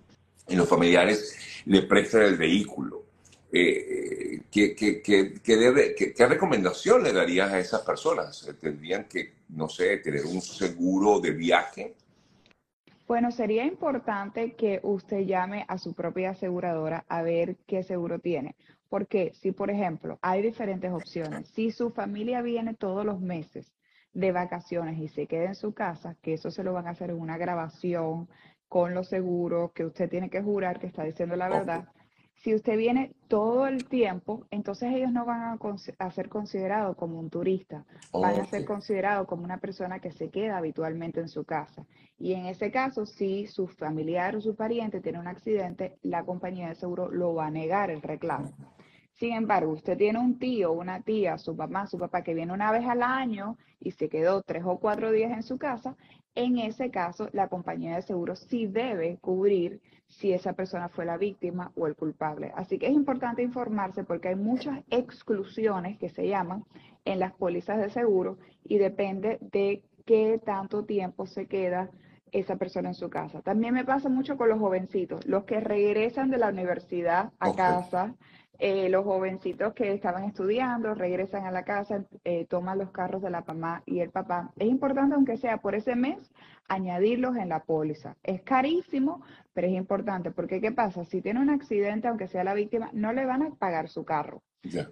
y 0.47 0.55
los 0.55 0.69
familiares 0.69 1.35
le 1.65 1.81
prestan 1.81 2.21
el 2.21 2.37
vehículo? 2.37 3.03
Eh, 3.51 4.43
¿qué, 4.49 4.73
qué, 4.73 5.01
qué, 5.01 5.33
qué, 5.43 6.27
recomendación 6.27 7.03
le 7.03 7.11
darías 7.11 7.51
a 7.51 7.59
esas 7.59 7.81
personas? 7.81 8.49
¿Tendrían 8.61 9.03
que, 9.03 9.33
no 9.49 9.67
sé, 9.67 9.97
tener 9.97 10.25
un 10.25 10.41
seguro 10.41 11.19
de 11.19 11.31
viaje? 11.31 11.95
Bueno, 13.07 13.31
sería 13.31 13.65
importante 13.65 14.53
que 14.53 14.79
usted 14.83 15.21
llame 15.21 15.65
a 15.67 15.77
su 15.77 15.93
propia 15.93 16.31
aseguradora 16.31 17.05
a 17.09 17.21
ver 17.21 17.57
qué 17.67 17.83
seguro 17.83 18.19
tiene. 18.19 18.55
Porque 18.89 19.33
si, 19.33 19.51
por 19.51 19.69
ejemplo, 19.71 20.19
hay 20.21 20.41
diferentes 20.41 20.91
opciones, 20.91 21.47
si 21.49 21.71
su 21.71 21.91
familia 21.91 22.41
viene 22.41 22.75
todos 22.75 23.05
los 23.05 23.19
meses 23.19 23.73
de 24.13 24.31
vacaciones 24.31 24.99
y 24.99 25.07
se 25.07 25.25
queda 25.25 25.45
en 25.45 25.55
su 25.55 25.73
casa, 25.73 26.15
que 26.21 26.33
eso 26.33 26.51
se 26.51 26.63
lo 26.63 26.73
van 26.73 26.87
a 26.87 26.91
hacer 26.91 27.09
en 27.09 27.19
una 27.19 27.37
grabación 27.37 28.29
con 28.67 28.93
los 28.93 29.09
seguros, 29.09 29.71
que 29.73 29.85
usted 29.85 30.09
tiene 30.09 30.29
que 30.29 30.41
jurar 30.41 30.79
que 30.79 30.87
está 30.87 31.03
diciendo 31.03 31.35
la 31.35 31.49
verdad. 31.49 31.89
Si 32.43 32.53
usted 32.53 32.77
viene 32.77 33.13
todo 33.29 33.67
el 33.67 33.85
tiempo, 33.85 34.45
entonces 34.51 34.91
ellos 34.93 35.13
no 35.13 35.23
van 35.23 35.57
a, 35.97 36.11
ser 36.11 36.27
considerados 36.27 36.97
como 36.97 37.17
un 37.17 37.29
turista, 37.29 37.85
van 38.11 38.37
a 38.37 38.45
ser 38.45 38.65
considerados 38.65 39.27
como 39.27 39.45
una 39.45 39.59
persona 39.59 39.99
que 39.99 40.11
se 40.11 40.29
queda 40.29 40.57
habitualmente 40.57 41.21
en 41.21 41.29
su 41.29 41.45
casa. 41.45 41.85
Y 42.19 42.33
en 42.33 42.45
ese 42.45 42.69
caso, 42.69 43.05
si 43.05 43.47
su 43.47 43.69
familiar 43.69 44.35
o 44.35 44.41
su 44.41 44.57
pariente 44.57 44.99
tiene 44.99 45.19
un 45.19 45.27
accidente, 45.27 45.95
la 46.01 46.25
compañía 46.25 46.67
de 46.67 46.75
seguro 46.75 47.09
lo 47.09 47.33
va 47.33 47.45
a 47.45 47.51
negar 47.51 47.89
el 47.89 48.01
reclamo. 48.01 48.51
Sin 49.13 49.33
embargo, 49.33 49.71
usted 49.71 49.97
tiene 49.97 50.19
un 50.19 50.39
tío, 50.39 50.71
una 50.71 51.01
tía, 51.01 51.37
su 51.37 51.55
mamá, 51.55 51.87
su 51.87 51.97
papá 51.97 52.23
que 52.23 52.33
viene 52.33 52.53
una 52.53 52.71
vez 52.71 52.85
al 52.85 53.03
año 53.03 53.57
y 53.79 53.91
se 53.91 54.09
quedó 54.09 54.41
tres 54.41 54.63
o 54.65 54.79
cuatro 54.79 55.11
días 55.11 55.31
en 55.31 55.43
su 55.43 55.57
casa, 55.57 55.95
en 56.35 56.57
ese 56.57 56.89
caso 56.89 57.29
la 57.31 57.47
compañía 57.47 57.95
de 57.95 58.01
seguro 58.01 58.35
sí 58.35 58.65
debe 58.65 59.17
cubrir 59.17 59.81
si 60.07 60.33
esa 60.33 60.53
persona 60.53 60.89
fue 60.89 61.05
la 61.05 61.17
víctima 61.17 61.71
o 61.75 61.85
el 61.87 61.95
culpable. 61.95 62.51
Así 62.55 62.79
que 62.79 62.87
es 62.87 62.93
importante 62.93 63.43
informarse 63.43 64.03
porque 64.03 64.29
hay 64.29 64.35
muchas 64.35 64.83
exclusiones 64.89 65.97
que 65.99 66.09
se 66.09 66.27
llaman 66.27 66.65
en 67.05 67.19
las 67.19 67.33
pólizas 67.33 67.79
de 67.79 67.89
seguro 67.89 68.37
y 68.63 68.77
depende 68.77 69.37
de 69.41 69.83
qué 70.05 70.39
tanto 70.43 70.85
tiempo 70.85 71.25
se 71.25 71.47
queda 71.47 71.89
esa 72.31 72.55
persona 72.55 72.89
en 72.89 72.95
su 72.95 73.09
casa. 73.09 73.41
También 73.41 73.75
me 73.75 73.85
pasa 73.85 74.09
mucho 74.09 74.37
con 74.37 74.49
los 74.49 74.59
jovencitos, 74.59 75.25
los 75.27 75.43
que 75.43 75.59
regresan 75.59 76.31
de 76.31 76.39
la 76.39 76.49
universidad 76.49 77.31
a 77.39 77.53
casa 77.53 78.15
eh, 78.59 78.87
los 78.89 79.03
jovencitos 79.03 79.73
que 79.73 79.93
estaban 79.93 80.25
estudiando 80.25 80.93
regresan 80.93 81.45
a 81.45 81.51
la 81.51 81.63
casa, 81.63 82.05
eh, 82.23 82.45
toman 82.45 82.77
los 82.77 82.91
carros 82.91 83.21
de 83.21 83.29
la 83.29 83.41
mamá 83.41 83.81
y 83.85 83.99
el 83.99 84.11
papá. 84.11 84.51
Es 84.57 84.67
importante, 84.67 85.15
aunque 85.15 85.37
sea 85.37 85.57
por 85.57 85.75
ese 85.75 85.95
mes, 85.95 86.31
añadirlos 86.67 87.35
en 87.35 87.49
la 87.49 87.63
póliza. 87.63 88.15
Es 88.23 88.41
carísimo, 88.41 89.21
pero 89.53 89.67
es 89.67 89.73
importante, 89.73 90.31
porque 90.31 90.61
¿qué 90.61 90.71
pasa? 90.71 91.03
Si 91.05 91.21
tiene 91.21 91.39
un 91.39 91.49
accidente, 91.49 92.07
aunque 92.07 92.27
sea 92.27 92.43
la 92.43 92.53
víctima, 92.53 92.89
no 92.93 93.11
le 93.11 93.25
van 93.25 93.43
a 93.43 93.55
pagar 93.55 93.89
su 93.89 94.05
carro. 94.05 94.43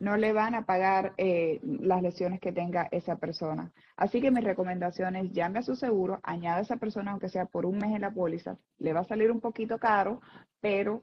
No 0.01 0.17
le 0.17 0.33
van 0.33 0.53
a 0.53 0.65
pagar 0.65 1.13
eh, 1.17 1.61
las 1.63 2.01
lesiones 2.01 2.41
que 2.41 2.51
tenga 2.51 2.89
esa 2.91 3.15
persona. 3.15 3.71
Así 3.95 4.19
que 4.19 4.29
mi 4.29 4.41
recomendación 4.41 5.15
es 5.15 5.31
llame 5.31 5.59
a 5.59 5.63
su 5.63 5.75
seguro, 5.75 6.19
añade 6.23 6.59
a 6.59 6.63
esa 6.63 6.75
persona, 6.75 7.11
aunque 7.11 7.29
sea 7.29 7.45
por 7.45 7.65
un 7.65 7.77
mes 7.77 7.95
en 7.95 8.01
la 8.01 8.11
póliza. 8.11 8.57
Le 8.79 8.91
va 8.91 9.01
a 9.01 9.05
salir 9.05 9.31
un 9.31 9.39
poquito 9.39 9.77
caro, 9.77 10.19
pero 10.59 11.01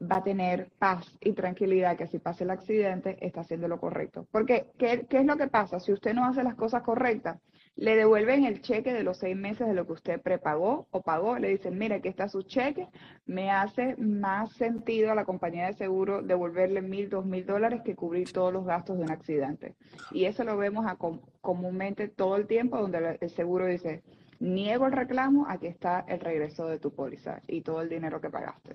va 0.00 0.16
a 0.16 0.24
tener 0.24 0.68
paz 0.78 1.16
y 1.20 1.32
tranquilidad 1.32 1.96
que 1.96 2.06
si 2.06 2.18
pasa 2.18 2.44
el 2.44 2.50
accidente 2.50 3.16
está 3.20 3.40
haciendo 3.40 3.68
lo 3.68 3.80
correcto. 3.80 4.26
Porque, 4.30 4.66
¿qué, 4.78 5.06
¿qué, 5.08 5.18
es 5.18 5.26
lo 5.26 5.36
que 5.36 5.48
pasa? 5.48 5.80
Si 5.80 5.92
usted 5.92 6.14
no 6.14 6.26
hace 6.26 6.42
las 6.42 6.54
cosas 6.54 6.82
correctas, 6.82 7.38
le 7.76 7.94
devuelven 7.94 8.44
el 8.44 8.62
cheque 8.62 8.94
de 8.94 9.02
los 9.02 9.18
seis 9.18 9.36
meses 9.36 9.66
de 9.66 9.74
lo 9.74 9.86
que 9.86 9.92
usted 9.92 10.20
prepagó 10.20 10.86
o 10.90 11.02
pagó, 11.02 11.38
le 11.38 11.48
dicen, 11.48 11.78
mire, 11.78 11.96
aquí 11.96 12.08
está 12.08 12.26
su 12.28 12.42
cheque, 12.42 12.88
me 13.26 13.50
hace 13.50 13.96
más 13.96 14.52
sentido 14.52 15.12
a 15.12 15.14
la 15.14 15.26
compañía 15.26 15.66
de 15.66 15.74
seguro 15.74 16.22
devolverle 16.22 16.80
mil, 16.80 17.10
dos 17.10 17.26
mil 17.26 17.44
dólares 17.44 17.82
que 17.84 17.94
cubrir 17.94 18.32
todos 18.32 18.52
los 18.52 18.64
gastos 18.64 18.96
de 18.96 19.04
un 19.04 19.10
accidente. 19.10 19.76
Y 20.10 20.24
eso 20.24 20.42
lo 20.44 20.56
vemos 20.56 20.86
a, 20.86 20.96
comúnmente 21.42 22.08
todo 22.08 22.36
el 22.36 22.46
tiempo 22.46 22.78
donde 22.78 23.18
el 23.20 23.30
seguro 23.30 23.66
dice, 23.66 24.02
niego 24.40 24.86
el 24.86 24.92
reclamo, 24.92 25.46
aquí 25.48 25.66
está 25.66 26.00
el 26.08 26.20
regreso 26.20 26.66
de 26.68 26.78
tu 26.78 26.94
póliza 26.94 27.42
y 27.46 27.60
todo 27.60 27.82
el 27.82 27.90
dinero 27.90 28.20
que 28.22 28.30
pagaste. 28.30 28.74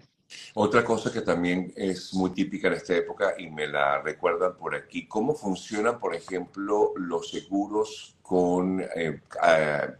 Otra 0.53 0.83
cosa 0.83 1.11
que 1.11 1.21
también 1.21 1.71
es 1.75 2.13
muy 2.13 2.31
típica 2.31 2.67
en 2.67 2.73
esta 2.75 2.95
época 2.95 3.33
y 3.37 3.49
me 3.49 3.67
la 3.67 4.01
recuerdan 4.01 4.55
por 4.57 4.75
aquí, 4.75 5.07
¿cómo 5.07 5.33
funcionan, 5.33 5.99
por 5.99 6.15
ejemplo, 6.15 6.93
los 6.95 7.29
seguros 7.29 8.17
con 8.21 8.81
eh, 8.81 9.19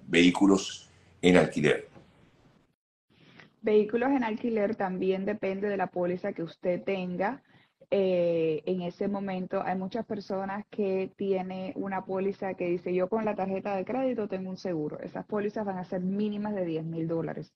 vehículos 0.08 0.90
en 1.22 1.38
alquiler? 1.38 1.88
Vehículos 3.62 4.10
en 4.10 4.24
alquiler 4.24 4.76
también 4.76 5.26
depende 5.26 5.70
de 5.70 5.78
la 5.78 5.88
póliza 5.88 6.34
que 6.34 6.44
usted 6.44 6.84
tenga. 6.84 7.44
Eh, 7.94 8.64
en 8.66 8.82
ese 8.84 9.10
momento 9.10 9.62
hay 9.64 9.78
muchas 9.78 10.06
personas 10.06 10.66
que 10.70 11.12
tienen 11.18 11.74
una 11.76 12.06
póliza 12.06 12.54
que 12.54 12.70
dice 12.70 12.94
yo 12.94 13.10
con 13.10 13.26
la 13.26 13.36
tarjeta 13.36 13.76
de 13.76 13.86
crédito 13.86 14.28
tengo 14.28 14.50
un 14.50 14.58
seguro. 14.58 14.98
Esas 15.00 15.26
pólizas 15.26 15.66
van 15.66 15.78
a 15.78 15.84
ser 15.84 16.00
mínimas 16.02 16.56
de 16.56 16.66
10 16.66 16.86
mil 16.86 17.08
dólares. 17.08 17.54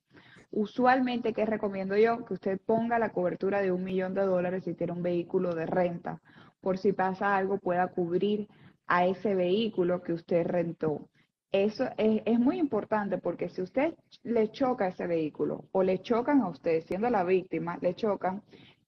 Usualmente, 0.51 1.33
¿qué 1.33 1.45
recomiendo 1.45 1.97
yo? 1.97 2.25
Que 2.25 2.35
usted 2.35 2.59
ponga 2.65 2.99
la 2.99 3.11
cobertura 3.11 3.61
de 3.61 3.71
un 3.71 3.83
millón 3.83 4.13
de 4.13 4.23
dólares 4.23 4.63
si 4.63 4.73
tiene 4.73 4.93
un 4.93 5.03
vehículo 5.03 5.53
de 5.53 5.65
renta. 5.65 6.21
Por 6.61 6.77
si 6.77 6.93
pasa 6.93 7.35
algo, 7.35 7.57
pueda 7.57 7.87
cubrir 7.87 8.47
a 8.87 9.05
ese 9.05 9.35
vehículo 9.35 10.01
que 10.01 10.13
usted 10.13 10.45
rentó. 10.45 11.09
Eso 11.51 11.85
es, 11.97 12.21
es, 12.25 12.39
muy 12.39 12.59
importante 12.59 13.17
porque 13.17 13.49
si 13.49 13.61
usted 13.61 13.93
le 14.23 14.51
choca 14.51 14.85
a 14.85 14.89
ese 14.89 15.07
vehículo 15.07 15.65
o 15.71 15.83
le 15.83 15.99
chocan 16.01 16.41
a 16.41 16.49
usted, 16.49 16.81
siendo 16.81 17.09
la 17.09 17.23
víctima, 17.23 17.77
le 17.81 17.95
chocan, 17.95 18.43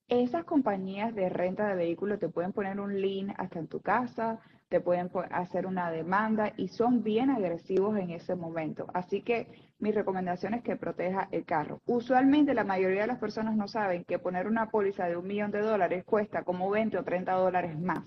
esas 0.10 0.46
compañías 0.46 1.14
de 1.14 1.30
renta 1.30 1.68
de 1.68 1.76
vehículos 1.76 2.20
te 2.20 2.30
pueden 2.30 2.54
poner 2.54 2.80
un 2.80 3.02
link 3.02 3.34
hasta 3.38 3.60
en 3.60 3.68
tu 3.68 3.82
casa, 3.82 4.40
te 4.70 4.82
pueden 4.82 5.10
hacer 5.32 5.66
una 5.66 5.92
demanda 5.92 6.54
y 6.58 6.68
son 6.68 7.04
bien 7.04 7.30
agresivos 7.30 7.98
en 7.98 8.12
ese 8.12 8.36
momento. 8.36 8.88
Así 8.94 9.22
que 9.22 9.48
mi 9.80 9.92
recomendación 9.92 10.54
es 10.54 10.64
que 10.64 10.76
proteja 10.76 11.28
el 11.32 11.46
carro. 11.46 11.82
Usualmente 11.86 12.54
la 12.54 12.64
mayoría 12.64 13.02
de 13.02 13.08
las 13.08 13.20
personas 13.20 13.56
no 13.56 13.68
saben 13.68 14.04
que 14.04 14.20
poner 14.20 14.48
una 14.48 14.70
póliza 14.70 15.08
de 15.08 15.16
un 15.16 15.28
millón 15.28 15.52
de 15.52 15.62
dólares 15.62 16.04
cuesta 16.06 16.44
como 16.44 16.70
20 16.70 16.98
o 16.98 17.04
30 17.04 17.32
dólares 17.34 17.80
más 17.80 18.04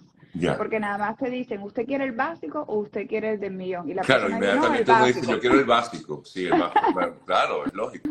Porque 0.57 0.81
nada 0.81 0.99
más 0.99 1.17
te 1.17 1.31
dicen, 1.31 1.63
¿usted 1.63 1.87
quiere 1.87 2.05
el 2.05 2.13
básico 2.13 2.65
o 2.67 2.79
usted 2.81 3.07
quiere 3.07 3.31
el 3.31 3.41
del 3.41 3.55
millón? 3.55 3.89
Y 3.89 3.95
la 3.95 4.03
claro, 4.03 4.29
inmediatamente 4.29 4.93
dice, 5.07 5.27
yo 5.27 5.41
quiero 5.41 5.59
el 5.59 5.65
básico. 5.65 6.23
Sí, 6.25 6.47
el 6.47 6.61
básico. 6.61 7.17
claro, 7.27 7.67
es 7.67 7.75
lógico. 7.75 8.11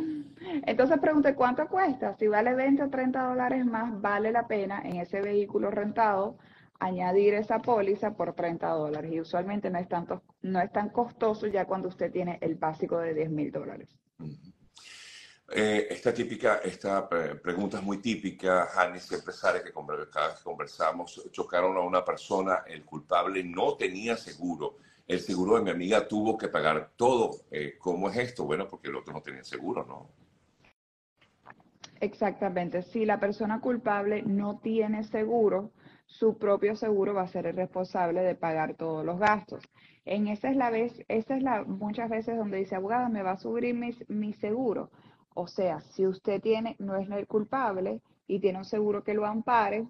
Entonces 0.65 0.99
pregunté, 0.99 1.35
¿cuánto 1.35 1.67
cuesta? 1.67 2.15
Si 2.17 2.27
vale 2.27 2.53
20 2.53 2.83
o 2.83 2.89
30 2.89 3.23
dólares 3.23 3.65
más, 3.65 3.99
vale 4.01 4.31
la 4.31 4.47
pena 4.47 4.81
en 4.83 4.97
ese 4.97 5.21
vehículo 5.21 5.71
rentado 5.71 6.37
añadir 6.79 7.33
esa 7.33 7.59
póliza 7.59 8.15
por 8.15 8.33
30 8.33 8.67
dólares. 8.69 9.11
Y 9.11 9.19
usualmente 9.19 9.69
no 9.69 9.79
es, 9.79 9.87
tanto, 9.87 10.23
no 10.41 10.61
es 10.61 10.71
tan 10.71 10.89
costoso 10.89 11.47
ya 11.47 11.65
cuando 11.65 11.89
usted 11.89 12.11
tiene 12.11 12.37
el 12.41 12.55
básico 12.55 12.97
de 12.99 13.13
10 13.13 13.29
mil 13.29 13.51
dólares. 13.51 13.89
Eh, 15.51 15.87
esta 15.89 16.13
típica, 16.13 16.57
esta 16.63 17.09
pregunta 17.09 17.79
es 17.79 17.83
muy 17.83 17.97
típica, 17.97 18.69
Hani 18.75 18.99
siempre 18.99 19.33
sale 19.33 19.63
que 19.63 19.73
cada 20.11 20.27
vez 20.27 20.37
que 20.37 20.43
conversamos, 20.43 21.27
chocaron 21.31 21.75
a 21.75 21.81
una 21.81 22.05
persona, 22.05 22.63
el 22.67 22.85
culpable 22.85 23.43
no 23.43 23.75
tenía 23.75 24.15
seguro, 24.15 24.77
el 25.07 25.19
seguro 25.19 25.55
de 25.55 25.63
mi 25.63 25.71
amiga 25.71 26.07
tuvo 26.07 26.37
que 26.37 26.49
pagar 26.49 26.91
todo. 26.95 27.31
Eh, 27.49 27.77
¿Cómo 27.79 28.09
es 28.09 28.17
esto? 28.17 28.45
Bueno, 28.45 28.67
porque 28.67 28.89
el 28.89 28.95
otro 28.95 29.11
no 29.11 29.23
tenía 29.23 29.43
seguro, 29.43 29.83
¿no? 29.83 30.11
Exactamente, 32.01 32.81
si 32.81 33.05
la 33.05 33.19
persona 33.19 33.59
culpable 33.59 34.21
no 34.23 34.59
tiene 34.59 35.03
seguro, 35.03 35.71
su 36.05 36.37
propio 36.37 36.75
seguro 36.75 37.13
va 37.13 37.23
a 37.23 37.27
ser 37.27 37.45
el 37.45 37.55
responsable 37.57 38.21
de 38.21 38.35
pagar 38.35 38.75
todos 38.75 39.05
los 39.05 39.19
gastos. 39.19 39.63
En 40.05 40.27
esa 40.27 40.49
es 40.49 40.55
la 40.55 40.69
vez, 40.69 40.93
esa 41.09 41.35
es 41.35 41.43
la 41.43 41.63
muchas 41.65 42.09
veces 42.09 42.37
donde 42.37 42.57
dice 42.57 42.75
abogada, 42.75 43.09
me 43.09 43.21
va 43.21 43.31
a 43.31 43.37
subir 43.37 43.73
mi, 43.75 43.91
mi 44.07 44.33
seguro. 44.33 44.91
O 45.33 45.47
sea, 45.47 45.81
si 45.81 46.07
usted 46.07 46.41
tiene, 46.41 46.75
no 46.79 46.95
es 46.95 47.09
el 47.09 47.27
culpable 47.27 48.01
y 48.27 48.39
tiene 48.39 48.59
un 48.59 48.65
seguro 48.65 49.03
que 49.03 49.13
lo 49.13 49.25
ampare, 49.25 49.85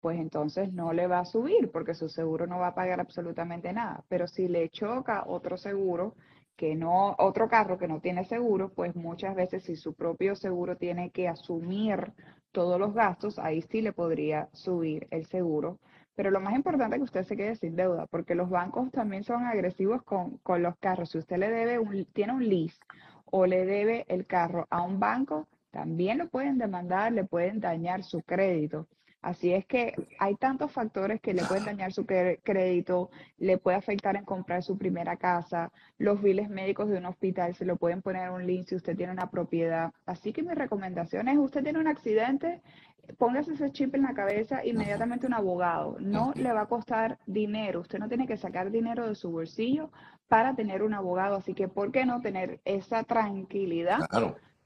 pues 0.00 0.18
entonces 0.18 0.72
no 0.72 0.92
le 0.92 1.06
va 1.06 1.20
a 1.20 1.24
subir 1.24 1.70
porque 1.72 1.94
su 1.94 2.08
seguro 2.08 2.46
no 2.46 2.58
va 2.58 2.68
a 2.68 2.74
pagar 2.74 3.00
absolutamente 3.00 3.72
nada. 3.72 4.04
Pero 4.08 4.28
si 4.28 4.46
le 4.46 4.68
choca 4.68 5.24
otro 5.26 5.56
seguro 5.56 6.14
que 6.56 6.74
no, 6.74 7.14
otro 7.18 7.48
carro 7.48 7.78
que 7.78 7.88
no 7.88 8.00
tiene 8.00 8.24
seguro, 8.24 8.70
pues 8.70 8.96
muchas 8.96 9.34
veces 9.34 9.64
si 9.64 9.76
su 9.76 9.94
propio 9.94 10.34
seguro 10.34 10.76
tiene 10.76 11.10
que 11.10 11.28
asumir 11.28 12.12
todos 12.52 12.80
los 12.80 12.94
gastos, 12.94 13.38
ahí 13.38 13.62
sí 13.62 13.82
le 13.82 13.92
podría 13.92 14.48
subir 14.52 15.06
el 15.10 15.26
seguro. 15.26 15.78
Pero 16.14 16.30
lo 16.30 16.40
más 16.40 16.54
importante 16.54 16.96
es 16.96 17.00
que 17.00 17.04
usted 17.04 17.24
se 17.24 17.36
quede 17.36 17.56
sin 17.56 17.76
deuda, 17.76 18.06
porque 18.06 18.34
los 18.34 18.48
bancos 18.48 18.90
también 18.90 19.22
son 19.22 19.44
agresivos 19.44 20.02
con, 20.02 20.38
con 20.38 20.62
los 20.62 20.76
carros. 20.78 21.10
Si 21.10 21.18
usted 21.18 21.36
le 21.36 21.50
debe 21.50 21.78
un, 21.78 22.06
tiene 22.06 22.32
un 22.32 22.48
lease 22.48 22.78
o 23.26 23.44
le 23.44 23.66
debe 23.66 24.06
el 24.08 24.26
carro 24.26 24.66
a 24.70 24.82
un 24.82 24.98
banco, 24.98 25.46
también 25.70 26.16
lo 26.16 26.28
pueden 26.28 26.56
demandar, 26.56 27.12
le 27.12 27.24
pueden 27.24 27.60
dañar 27.60 28.02
su 28.02 28.22
crédito. 28.22 28.88
Así 29.26 29.52
es 29.52 29.66
que 29.66 29.92
hay 30.20 30.36
tantos 30.36 30.70
factores 30.70 31.20
que 31.20 31.34
le 31.34 31.42
pueden 31.42 31.64
dañar 31.64 31.92
su 31.92 32.06
crédito, 32.06 33.10
le 33.38 33.58
puede 33.58 33.76
afectar 33.76 34.14
en 34.14 34.24
comprar 34.24 34.62
su 34.62 34.78
primera 34.78 35.16
casa, 35.16 35.72
los 35.98 36.22
biles 36.22 36.48
médicos 36.48 36.88
de 36.88 36.98
un 36.98 37.06
hospital 37.06 37.52
se 37.56 37.64
lo 37.64 37.74
pueden 37.74 38.02
poner 38.02 38.28
en 38.28 38.34
un 38.34 38.46
link 38.46 38.68
si 38.68 38.76
usted 38.76 38.96
tiene 38.96 39.12
una 39.12 39.28
propiedad. 39.28 39.92
Así 40.06 40.32
que 40.32 40.44
mi 40.44 40.54
recomendación 40.54 41.26
es, 41.26 41.38
usted 41.38 41.64
tiene 41.64 41.80
un 41.80 41.88
accidente, 41.88 42.62
póngase 43.18 43.54
ese 43.54 43.72
chip 43.72 43.96
en 43.96 44.02
la 44.02 44.14
cabeza, 44.14 44.64
inmediatamente 44.64 45.26
un 45.26 45.34
abogado. 45.34 45.96
No 45.98 46.32
le 46.36 46.52
va 46.52 46.60
a 46.60 46.68
costar 46.68 47.18
dinero, 47.26 47.80
usted 47.80 47.98
no 47.98 48.06
tiene 48.06 48.28
que 48.28 48.36
sacar 48.36 48.70
dinero 48.70 49.08
de 49.08 49.16
su 49.16 49.32
bolsillo 49.32 49.90
para 50.28 50.54
tener 50.54 50.84
un 50.84 50.94
abogado. 50.94 51.34
Así 51.34 51.52
que, 51.52 51.66
¿por 51.66 51.90
qué 51.90 52.06
no 52.06 52.20
tener 52.20 52.60
esa 52.64 53.02
tranquilidad 53.02 53.98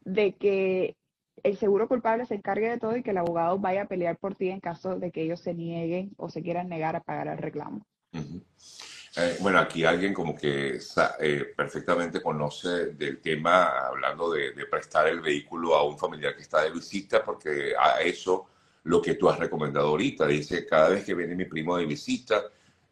de 0.05 0.35
que 0.35 0.97
el 1.43 1.57
seguro 1.57 1.89
culpable 1.89 2.27
se 2.27 2.35
encargue 2.35 2.69
de 2.69 2.79
todo 2.79 2.97
y 2.97 3.03
que 3.03 3.11
el 3.11 3.19
abogado 3.19 3.59
vaya 3.59 3.83
a 3.83 3.89
pelear 3.89 4.17
por 4.17 4.35
ti 4.35 4.49
en 4.49 4.61
caso 4.61 4.97
de 4.99 5.11
que 5.11 5.23
ellos 5.23 5.41
se 5.41 5.55
nieguen 5.55 6.13
o 6.17 6.31
se 6.31 6.43
quieran 6.43 6.69
negar 6.69 6.97
a 6.97 7.01
pagar 7.01 7.29
el 7.29 7.39
reclamo. 7.39 7.87
Eh, 8.13 9.37
bueno, 9.41 9.59
aquí 9.59 9.85
alguien 9.85 10.15
como 10.15 10.37
que 10.37 10.79
eh, 11.21 11.45
perfectamente 11.57 12.23
conoce 12.23 12.93
del 12.93 13.21
tema, 13.21 13.87
hablando 13.87 14.31
de, 14.31 14.53
prestar 14.71 15.09
el 15.09 15.21
vehículo 15.21 15.75
a 15.75 15.85
un 15.85 15.99
familiar 15.99 16.37
que 16.37 16.43
está 16.43 16.63
de 16.63 16.71
visita, 16.71 17.25
porque 17.25 17.73
a 17.77 18.01
eso 18.01 18.47
lo 18.85 19.03
que 19.03 19.15
tú 19.15 19.29
has 19.29 19.39
recomendado 19.39 19.89
ahorita, 19.89 20.27
dice, 20.27 20.65
cada 20.65 20.91
vez 20.91 21.05
que 21.05 21.15
viene 21.15 21.35
mi 21.35 21.45
primo 21.45 21.77
de 21.77 21.87
visita, 21.87 22.43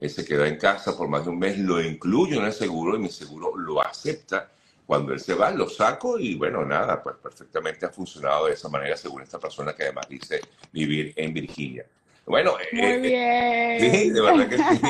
él 0.01 0.11
se 0.11 0.25
queda 0.25 0.49
en 0.49 0.57
casa 0.57 0.97
por 0.97 1.09
más 1.09 1.25
de 1.25 1.31
un 1.31 1.39
mes, 1.39 1.59
lo 1.59 1.81
incluyo 1.81 2.39
en 2.39 2.47
el 2.47 2.53
seguro 2.53 2.97
y 2.97 3.01
mi 3.01 3.11
seguro 3.11 3.57
lo 3.57 3.81
acepta 3.81 4.51
cuando 4.89 5.13
él 5.13 5.21
se 5.21 5.35
va, 5.35 5.51
lo 5.51 5.69
saco 5.69 6.19
y 6.19 6.35
bueno, 6.35 6.65
nada, 6.65 7.03
pues 7.03 7.17
perfectamente 7.17 7.85
ha 7.85 7.91
funcionado 7.91 8.47
de 8.47 8.55
esa 8.55 8.71
manera 8.71 8.97
según 8.97 9.21
esta 9.21 9.39
persona 9.39 9.75
que 9.75 9.83
además 9.83 10.09
dice 10.09 10.41
vivir 10.73 11.13
en 11.15 11.35
Virginia. 11.35 11.85
Bueno, 12.25 12.55
eh, 12.59 12.69
Muy 12.73 12.83
eh, 13.13 13.79
bien. 13.79 13.93
sí, 13.93 14.11
de 14.11 14.21
verdad 14.23 14.49
que 14.49 14.57
sí. 14.57 14.81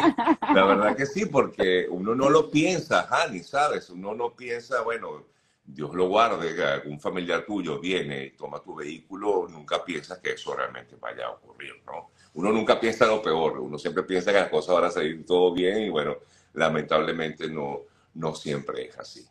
La 0.54 0.64
verdad 0.66 0.96
que 0.96 1.04
sí, 1.04 1.26
porque 1.26 1.88
uno 1.90 2.14
no 2.14 2.30
lo 2.30 2.48
piensa, 2.48 3.08
Hani, 3.10 3.40
¿sabes? 3.40 3.90
Uno 3.90 4.14
no 4.14 4.36
piensa, 4.36 4.82
bueno, 4.82 5.24
Dios 5.64 5.92
lo 5.92 6.06
guarde, 6.06 6.64
algún 6.64 7.00
familiar 7.00 7.44
tuyo 7.44 7.80
viene 7.80 8.26
y 8.26 8.30
toma 8.36 8.62
tu 8.62 8.76
vehículo, 8.76 9.48
nunca 9.50 9.84
piensas 9.84 10.18
que 10.18 10.34
eso 10.34 10.54
realmente 10.54 10.94
vaya 10.94 11.26
a 11.26 11.30
ocurrir, 11.32 11.74
¿no? 11.84 12.12
Uno 12.34 12.52
nunca 12.52 12.78
piensa 12.78 13.04
lo 13.04 13.20
peor, 13.20 13.58
uno 13.58 13.76
siempre 13.76 14.04
piensa 14.04 14.30
que 14.30 14.38
las 14.38 14.48
cosas 14.48 14.76
van 14.76 14.84
a 14.84 14.90
salir 14.92 15.26
todo 15.26 15.52
bien 15.52 15.78
y 15.82 15.88
bueno, 15.88 16.18
lamentablemente 16.52 17.48
no, 17.50 17.80
no 18.14 18.32
siempre 18.36 18.86
es 18.86 18.96
así. 18.96 19.26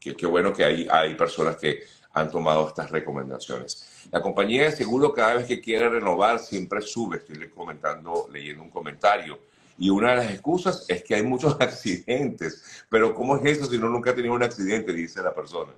qué 0.00 0.26
bueno 0.26 0.52
que 0.52 0.64
hay, 0.64 0.88
hay 0.90 1.14
personas 1.14 1.56
que 1.56 1.84
han 2.12 2.30
tomado 2.30 2.68
estas 2.68 2.90
recomendaciones. 2.90 4.08
La 4.10 4.20
compañía 4.20 4.64
de 4.64 4.72
seguro 4.72 5.12
cada 5.12 5.34
vez 5.34 5.46
que 5.46 5.60
quiere 5.60 5.88
renovar 5.88 6.40
siempre 6.40 6.80
sube, 6.80 7.18
estoy 7.18 7.48
comentando, 7.50 8.28
leyendo 8.32 8.62
un 8.64 8.70
comentario, 8.70 9.38
y 9.78 9.90
una 9.90 10.10
de 10.10 10.16
las 10.16 10.30
excusas 10.32 10.84
es 10.88 11.02
que 11.02 11.14
hay 11.14 11.22
muchos 11.22 11.56
accidentes, 11.60 12.84
pero 12.88 13.14
¿cómo 13.14 13.36
es 13.36 13.44
eso 13.44 13.66
si 13.66 13.76
uno 13.76 13.88
nunca 13.88 14.10
ha 14.10 14.14
tenido 14.14 14.34
un 14.34 14.42
accidente? 14.42 14.92
Dice 14.92 15.22
la 15.22 15.34
persona. 15.34 15.72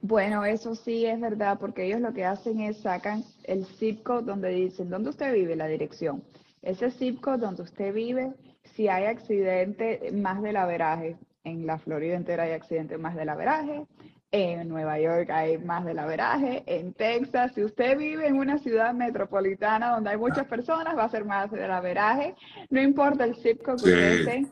Bueno, 0.00 0.44
eso 0.44 0.74
sí 0.74 1.04
es 1.04 1.20
verdad, 1.20 1.58
porque 1.60 1.84
ellos 1.84 2.00
lo 2.00 2.14
que 2.14 2.24
hacen 2.24 2.60
es 2.60 2.78
sacan 2.78 3.22
el 3.44 3.66
zip 3.66 4.02
code 4.02 4.24
donde 4.24 4.48
dicen 4.48 4.88
dónde 4.88 5.10
usted 5.10 5.32
vive, 5.34 5.56
la 5.56 5.66
dirección. 5.66 6.24
Ese 6.62 6.90
zip 6.90 7.20
code 7.20 7.38
donde 7.38 7.62
usted 7.62 7.92
vive, 7.92 8.32
si 8.64 8.88
hay 8.88 9.04
accidente 9.04 10.10
más 10.12 10.42
del 10.42 10.56
averaje, 10.56 11.18
en 11.44 11.66
la 11.66 11.78
Florida 11.78 12.16
entera 12.16 12.44
hay 12.44 12.52
accidente 12.52 12.96
más 12.96 13.14
del 13.14 13.28
averaje, 13.28 13.86
en 14.30 14.68
Nueva 14.68 14.98
York 15.00 15.30
hay 15.30 15.58
más 15.58 15.84
del 15.84 15.98
averaje, 15.98 16.62
en 16.66 16.92
Texas, 16.92 17.52
si 17.54 17.64
usted 17.64 17.96
vive 17.96 18.26
en 18.26 18.36
una 18.36 18.58
ciudad 18.58 18.92
metropolitana 18.94 19.90
donde 19.90 20.10
hay 20.10 20.18
muchas 20.18 20.46
ah. 20.46 20.48
personas, 20.48 20.96
va 20.96 21.04
a 21.04 21.10
ser 21.10 21.24
más 21.24 21.50
del 21.50 21.70
averaje. 21.70 22.34
No 22.70 22.80
importa 22.80 23.24
el 23.24 23.36
zip 23.36 23.62
code 23.62 23.82
que 23.82 24.20
usted 24.20 24.42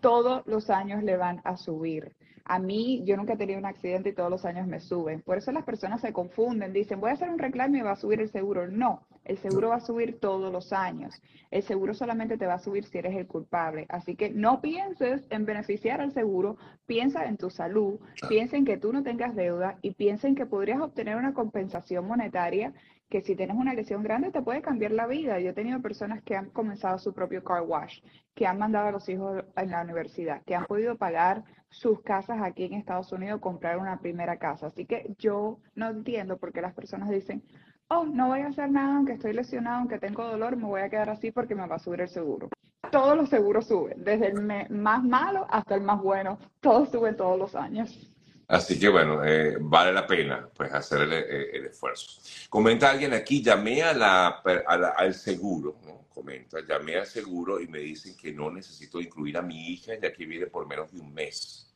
todos 0.00 0.42
los 0.46 0.68
años 0.68 1.02
le 1.02 1.16
van 1.16 1.40
a 1.44 1.56
subir. 1.56 2.14
A 2.44 2.58
mí, 2.58 3.02
yo 3.04 3.16
nunca 3.16 3.34
he 3.34 3.36
tenido 3.36 3.58
un 3.58 3.66
accidente 3.66 4.10
y 4.10 4.14
todos 4.14 4.30
los 4.30 4.44
años 4.44 4.66
me 4.66 4.80
suben. 4.80 5.22
Por 5.22 5.38
eso 5.38 5.52
las 5.52 5.64
personas 5.64 6.00
se 6.00 6.12
confunden, 6.12 6.72
dicen, 6.72 7.00
voy 7.00 7.10
a 7.10 7.14
hacer 7.14 7.30
un 7.30 7.38
reclamo 7.38 7.76
y 7.76 7.82
va 7.82 7.92
a 7.92 7.96
subir 7.96 8.20
el 8.20 8.30
seguro. 8.30 8.68
No, 8.68 9.06
el 9.24 9.38
seguro 9.38 9.68
va 9.68 9.76
a 9.76 9.80
subir 9.80 10.18
todos 10.18 10.52
los 10.52 10.72
años. 10.72 11.20
El 11.50 11.62
seguro 11.62 11.94
solamente 11.94 12.36
te 12.36 12.46
va 12.46 12.54
a 12.54 12.58
subir 12.58 12.84
si 12.84 12.98
eres 12.98 13.16
el 13.16 13.26
culpable. 13.26 13.86
Así 13.88 14.16
que 14.16 14.30
no 14.30 14.60
pienses 14.60 15.26
en 15.30 15.46
beneficiar 15.46 16.00
al 16.00 16.12
seguro, 16.12 16.56
piensa 16.86 17.26
en 17.26 17.36
tu 17.36 17.50
salud, 17.50 18.00
piensa 18.28 18.56
en 18.56 18.64
que 18.64 18.78
tú 18.78 18.92
no 18.92 19.02
tengas 19.02 19.34
deuda 19.34 19.78
y 19.82 19.92
piensa 19.92 20.28
en 20.28 20.34
que 20.34 20.46
podrías 20.46 20.80
obtener 20.80 21.16
una 21.16 21.34
compensación 21.34 22.06
monetaria 22.06 22.72
que 23.12 23.20
si 23.20 23.36
tienes 23.36 23.56
una 23.56 23.74
lesión 23.74 24.02
grande 24.02 24.30
te 24.30 24.40
puede 24.40 24.62
cambiar 24.62 24.92
la 24.92 25.06
vida. 25.06 25.38
Yo 25.38 25.50
he 25.50 25.52
tenido 25.52 25.82
personas 25.82 26.22
que 26.22 26.34
han 26.34 26.48
comenzado 26.48 26.98
su 26.98 27.12
propio 27.12 27.44
car 27.44 27.60
wash, 27.60 28.00
que 28.34 28.46
han 28.46 28.58
mandado 28.58 28.88
a 28.88 28.92
los 28.92 29.06
hijos 29.10 29.44
en 29.54 29.70
la 29.70 29.82
universidad, 29.82 30.42
que 30.46 30.54
han 30.54 30.64
podido 30.64 30.96
pagar 30.96 31.44
sus 31.72 32.02
casas 32.02 32.40
aquí 32.42 32.64
en 32.64 32.74
Estados 32.74 33.10
Unidos, 33.12 33.40
comprar 33.40 33.78
una 33.78 33.98
primera 33.98 34.36
casa. 34.38 34.68
Así 34.68 34.86
que 34.86 35.14
yo 35.18 35.58
no 35.74 35.88
entiendo 35.88 36.36
por 36.36 36.52
qué 36.52 36.60
las 36.60 36.74
personas 36.74 37.08
dicen, 37.08 37.42
oh, 37.88 38.04
no 38.04 38.28
voy 38.28 38.40
a 38.40 38.48
hacer 38.48 38.70
nada, 38.70 38.96
aunque 38.96 39.14
estoy 39.14 39.32
lesionado, 39.32 39.78
aunque 39.78 39.98
tengo 39.98 40.26
dolor, 40.26 40.56
me 40.56 40.66
voy 40.66 40.82
a 40.82 40.90
quedar 40.90 41.10
así 41.10 41.32
porque 41.32 41.54
me 41.54 41.66
va 41.66 41.76
a 41.76 41.80
subir 41.80 42.02
el 42.02 42.08
seguro. 42.08 42.48
Todos 42.90 43.16
los 43.16 43.30
seguros 43.30 43.66
suben, 43.66 44.04
desde 44.04 44.28
el 44.28 44.70
más 44.70 45.02
malo 45.02 45.46
hasta 45.48 45.74
el 45.74 45.82
más 45.82 46.00
bueno, 46.02 46.38
todos 46.60 46.90
suben 46.90 47.16
todos 47.16 47.38
los 47.38 47.54
años. 47.54 48.11
Así 48.52 48.78
que 48.78 48.90
bueno, 48.90 49.24
eh, 49.24 49.56
vale 49.58 49.94
la 49.94 50.06
pena 50.06 50.46
pues 50.54 50.70
hacer 50.74 51.00
el, 51.00 51.12
eh, 51.14 51.56
el, 51.56 51.64
esfuerzo. 51.64 52.20
Comenta 52.50 52.90
alguien 52.90 53.14
aquí, 53.14 53.42
llamé 53.42 53.82
a 53.82 53.94
la, 53.94 54.42
a 54.66 54.76
la, 54.76 54.88
al 54.90 55.14
seguro, 55.14 55.76
¿no? 55.86 56.02
Comenta, 56.10 56.58
llamé 56.60 56.96
al 56.96 57.06
seguro 57.06 57.58
y 57.62 57.66
me 57.66 57.78
dicen 57.78 58.14
que 58.14 58.30
no 58.30 58.50
necesito 58.50 59.00
incluir 59.00 59.38
a 59.38 59.42
mi 59.42 59.68
hija 59.68 59.94
ya 59.98 60.12
que 60.12 60.26
vive 60.26 60.48
por 60.48 60.66
menos 60.66 60.92
de 60.92 61.00
un 61.00 61.14
mes. 61.14 61.74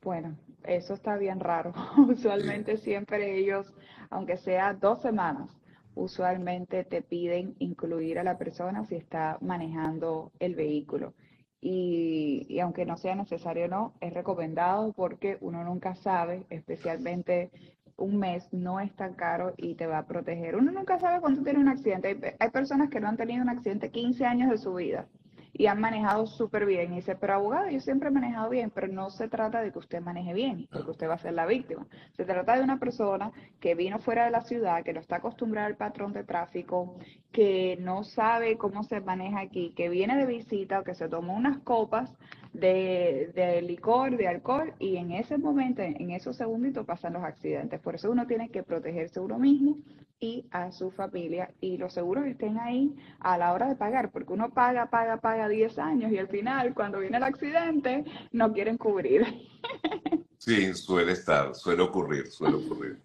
Bueno, 0.00 0.38
eso 0.64 0.94
está 0.94 1.18
bien 1.18 1.38
raro. 1.38 1.74
Usualmente 2.08 2.78
siempre 2.78 3.36
ellos, 3.36 3.74
aunque 4.08 4.38
sea 4.38 4.72
dos 4.72 5.02
semanas, 5.02 5.50
usualmente 5.94 6.84
te 6.84 7.02
piden 7.02 7.56
incluir 7.58 8.18
a 8.18 8.24
la 8.24 8.38
persona 8.38 8.86
si 8.86 8.94
está 8.94 9.36
manejando 9.42 10.32
el 10.38 10.54
vehículo 10.54 11.12
y, 11.62 12.58
aunque 12.60 12.84
no 12.84 12.96
sea 12.96 13.14
necesario 13.14 13.68
no, 13.68 13.94
es 14.00 14.12
recomendado 14.12 14.92
porque 14.92 15.38
uno 15.40 15.62
nunca 15.64 15.94
sabe, 15.94 16.44
especialmente 16.50 17.50
un 17.96 18.18
mes 18.18 18.52
no 18.52 18.80
es 18.80 18.92
tan 18.96 19.14
caro 19.14 19.54
y 19.56 19.74
te 19.76 19.86
va 19.86 19.98
a 19.98 20.06
proteger. 20.06 20.56
Uno 20.56 20.72
nunca 20.72 20.98
sabe 20.98 21.20
cuándo 21.20 21.42
tiene 21.42 21.60
un 21.60 21.68
accidente. 21.68 22.08
Hay, 22.08 22.20
hay 22.38 22.50
personas 22.50 22.90
que 22.90 23.00
no 23.00 23.08
han 23.08 23.16
tenido 23.16 23.42
un 23.42 23.48
accidente 23.48 23.90
15 23.90 24.26
años 24.26 24.50
de 24.50 24.58
su 24.58 24.74
vida 24.74 25.06
y 25.52 25.66
han 25.66 25.80
manejado 25.80 26.26
súper 26.26 26.66
bien. 26.66 26.92
Y 26.92 26.96
dice, 26.96 27.14
pero 27.16 27.34
abogado, 27.34 27.68
yo 27.68 27.80
siempre 27.80 28.08
he 28.08 28.12
manejado 28.12 28.48
bien, 28.50 28.70
pero 28.70 28.88
no 28.88 29.10
se 29.10 29.28
trata 29.28 29.60
de 29.60 29.72
que 29.72 29.78
usted 29.78 30.00
maneje 30.00 30.32
bien, 30.32 30.68
porque 30.72 30.90
usted 30.90 31.08
va 31.08 31.14
a 31.14 31.18
ser 31.18 31.34
la 31.34 31.46
víctima. 31.46 31.86
Se 32.16 32.24
trata 32.24 32.56
de 32.56 32.62
una 32.62 32.78
persona 32.78 33.32
que 33.60 33.74
vino 33.74 33.98
fuera 33.98 34.24
de 34.24 34.30
la 34.30 34.42
ciudad, 34.42 34.82
que 34.82 34.92
no 34.92 35.00
está 35.00 35.16
acostumbrada 35.16 35.66
al 35.66 35.76
patrón 35.76 36.12
de 36.12 36.24
tráfico, 36.24 36.96
que 37.30 37.76
no 37.80 38.04
sabe 38.04 38.56
cómo 38.56 38.82
se 38.82 39.00
maneja 39.00 39.40
aquí, 39.40 39.72
que 39.76 39.88
viene 39.88 40.16
de 40.16 40.26
visita 40.26 40.80
o 40.80 40.84
que 40.84 40.94
se 40.94 41.08
tomó 41.08 41.34
unas 41.34 41.58
copas 41.58 42.10
de, 42.52 43.32
de, 43.34 43.62
licor, 43.62 44.16
de 44.16 44.28
alcohol, 44.28 44.74
y 44.78 44.96
en 44.96 45.12
ese 45.12 45.38
momento, 45.38 45.82
en 45.82 46.10
esos 46.10 46.36
segunditos 46.36 46.86
pasan 46.86 47.14
los 47.14 47.24
accidentes. 47.24 47.80
Por 47.80 47.94
eso 47.94 48.10
uno 48.10 48.26
tiene 48.26 48.50
que 48.50 48.62
protegerse 48.62 49.20
uno 49.20 49.38
mismo 49.38 49.78
y 50.20 50.46
a 50.52 50.70
su 50.70 50.90
familia, 50.90 51.50
y 51.60 51.78
los 51.78 51.92
seguros 51.92 52.26
estén 52.26 52.58
ahí 52.58 52.94
a 53.18 53.36
la 53.38 53.52
hora 53.52 53.68
de 53.68 53.74
pagar, 53.74 54.12
porque 54.12 54.32
uno 54.32 54.50
paga, 54.50 54.86
paga, 54.86 55.16
paga 55.16 55.48
10 55.48 55.78
años, 55.78 56.12
y 56.12 56.18
al 56.18 56.28
final, 56.28 56.74
cuando 56.74 57.00
viene 57.00 57.16
el 57.16 57.24
accidente, 57.24 58.04
no 58.30 58.52
quieren 58.52 58.76
cubrir. 58.78 59.26
Sí, 60.44 60.74
suele 60.74 61.12
estar, 61.12 61.54
suele 61.54 61.82
ocurrir, 61.82 62.26
suele 62.26 62.56
ocurrir. 62.56 62.98